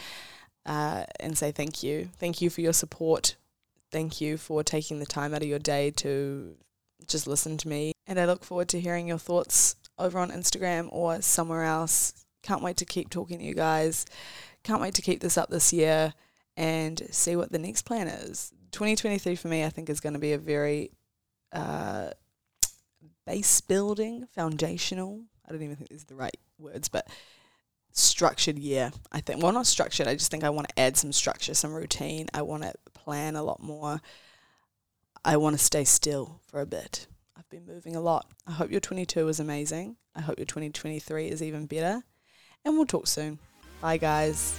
uh, 0.65 1.05
and 1.19 1.37
say 1.37 1.51
thank 1.51 1.83
you. 1.83 2.11
Thank 2.17 2.41
you 2.41 2.49
for 2.49 2.61
your 2.61 2.73
support. 2.73 3.35
Thank 3.91 4.21
you 4.21 4.37
for 4.37 4.63
taking 4.63 5.01
the 5.01 5.07
time 5.07 5.35
out 5.35 5.43
of 5.43 5.49
your 5.49 5.59
day 5.59 5.91
to 5.97 6.57
just 7.09 7.27
listen 7.27 7.57
to 7.59 7.69
me. 7.69 7.93
And 8.07 8.21
I 8.21 8.25
look 8.25 8.45
forward 8.45 8.69
to 8.69 8.81
hearing 8.81 9.09
your 9.09 9.19
thoughts 9.19 9.75
over 9.99 10.19
on 10.21 10.31
Instagram 10.31 10.89
or 10.93 11.23
somewhere 11.23 11.65
else. 11.65 12.15
Can't 12.45 12.63
wait 12.63 12.77
to 12.77 12.85
keep 12.85 13.11
talking 13.11 13.39
to 13.39 13.45
you 13.45 13.55
guys. 13.55 14.07
Can't 14.63 14.81
wait 14.81 14.95
to 14.95 15.03
keep 15.03 15.21
this 15.21 15.37
up 15.37 15.51
this 15.51 15.73
year 15.73 16.15
and 16.57 17.03
see 17.11 17.35
what 17.35 17.51
the 17.51 17.59
next 17.59 17.83
plan 17.83 18.07
is. 18.07 18.53
2023 18.75 19.37
for 19.37 19.49
me, 19.49 19.65
I 19.65 19.69
think, 19.69 19.89
is 19.89 20.01
going 20.01 20.15
to 20.15 20.19
be 20.19 20.33
a 20.33 20.39
very 20.39 20.91
uh, 21.53 22.11
base 23.25 23.61
building, 23.61 24.27
foundational. 24.35 25.23
I 25.47 25.53
don't 25.53 25.63
even 25.63 25.77
think 25.77 25.91
these 25.91 26.03
are 26.03 26.07
the 26.07 26.17
right 26.17 26.37
words, 26.59 26.89
but 26.89 27.07
structured 27.93 28.59
year. 28.59 28.91
I 29.13 29.21
think, 29.21 29.41
well, 29.41 29.53
not 29.53 29.69
structured. 29.69 30.09
I 30.09 30.15
just 30.15 30.31
think 30.31 30.43
I 30.43 30.51
want 30.51 30.69
to 30.69 30.79
add 30.79 30.97
some 30.97 31.13
structure, 31.13 31.55
some 31.55 31.73
routine. 31.73 32.27
I 32.35 32.43
want 32.43 32.65
to 32.65 32.75
plan 32.95 33.37
a 33.37 33.45
lot 33.45 33.63
more. 33.63 34.01
I 35.25 35.37
want 35.37 35.57
to 35.57 35.65
stay 35.65 35.85
still 35.85 36.41
for 36.49 36.61
a 36.61 36.67
bit. 36.67 37.07
I've 37.39 37.49
been 37.49 37.67
moving 37.67 37.95
a 37.95 38.01
lot. 38.01 38.27
I 38.45 38.53
hope 38.53 38.73
your 38.73 38.81
22 38.81 39.29
is 39.29 39.39
amazing. 39.39 39.97
I 40.17 40.21
hope 40.21 40.39
your 40.39 40.47
2023 40.47 41.29
is 41.29 41.43
even 41.43 41.67
better. 41.67 42.03
And 42.65 42.75
we'll 42.75 42.87
talk 42.87 43.07
soon. 43.07 43.39
Bye, 43.81 43.99
guys. 43.99 44.59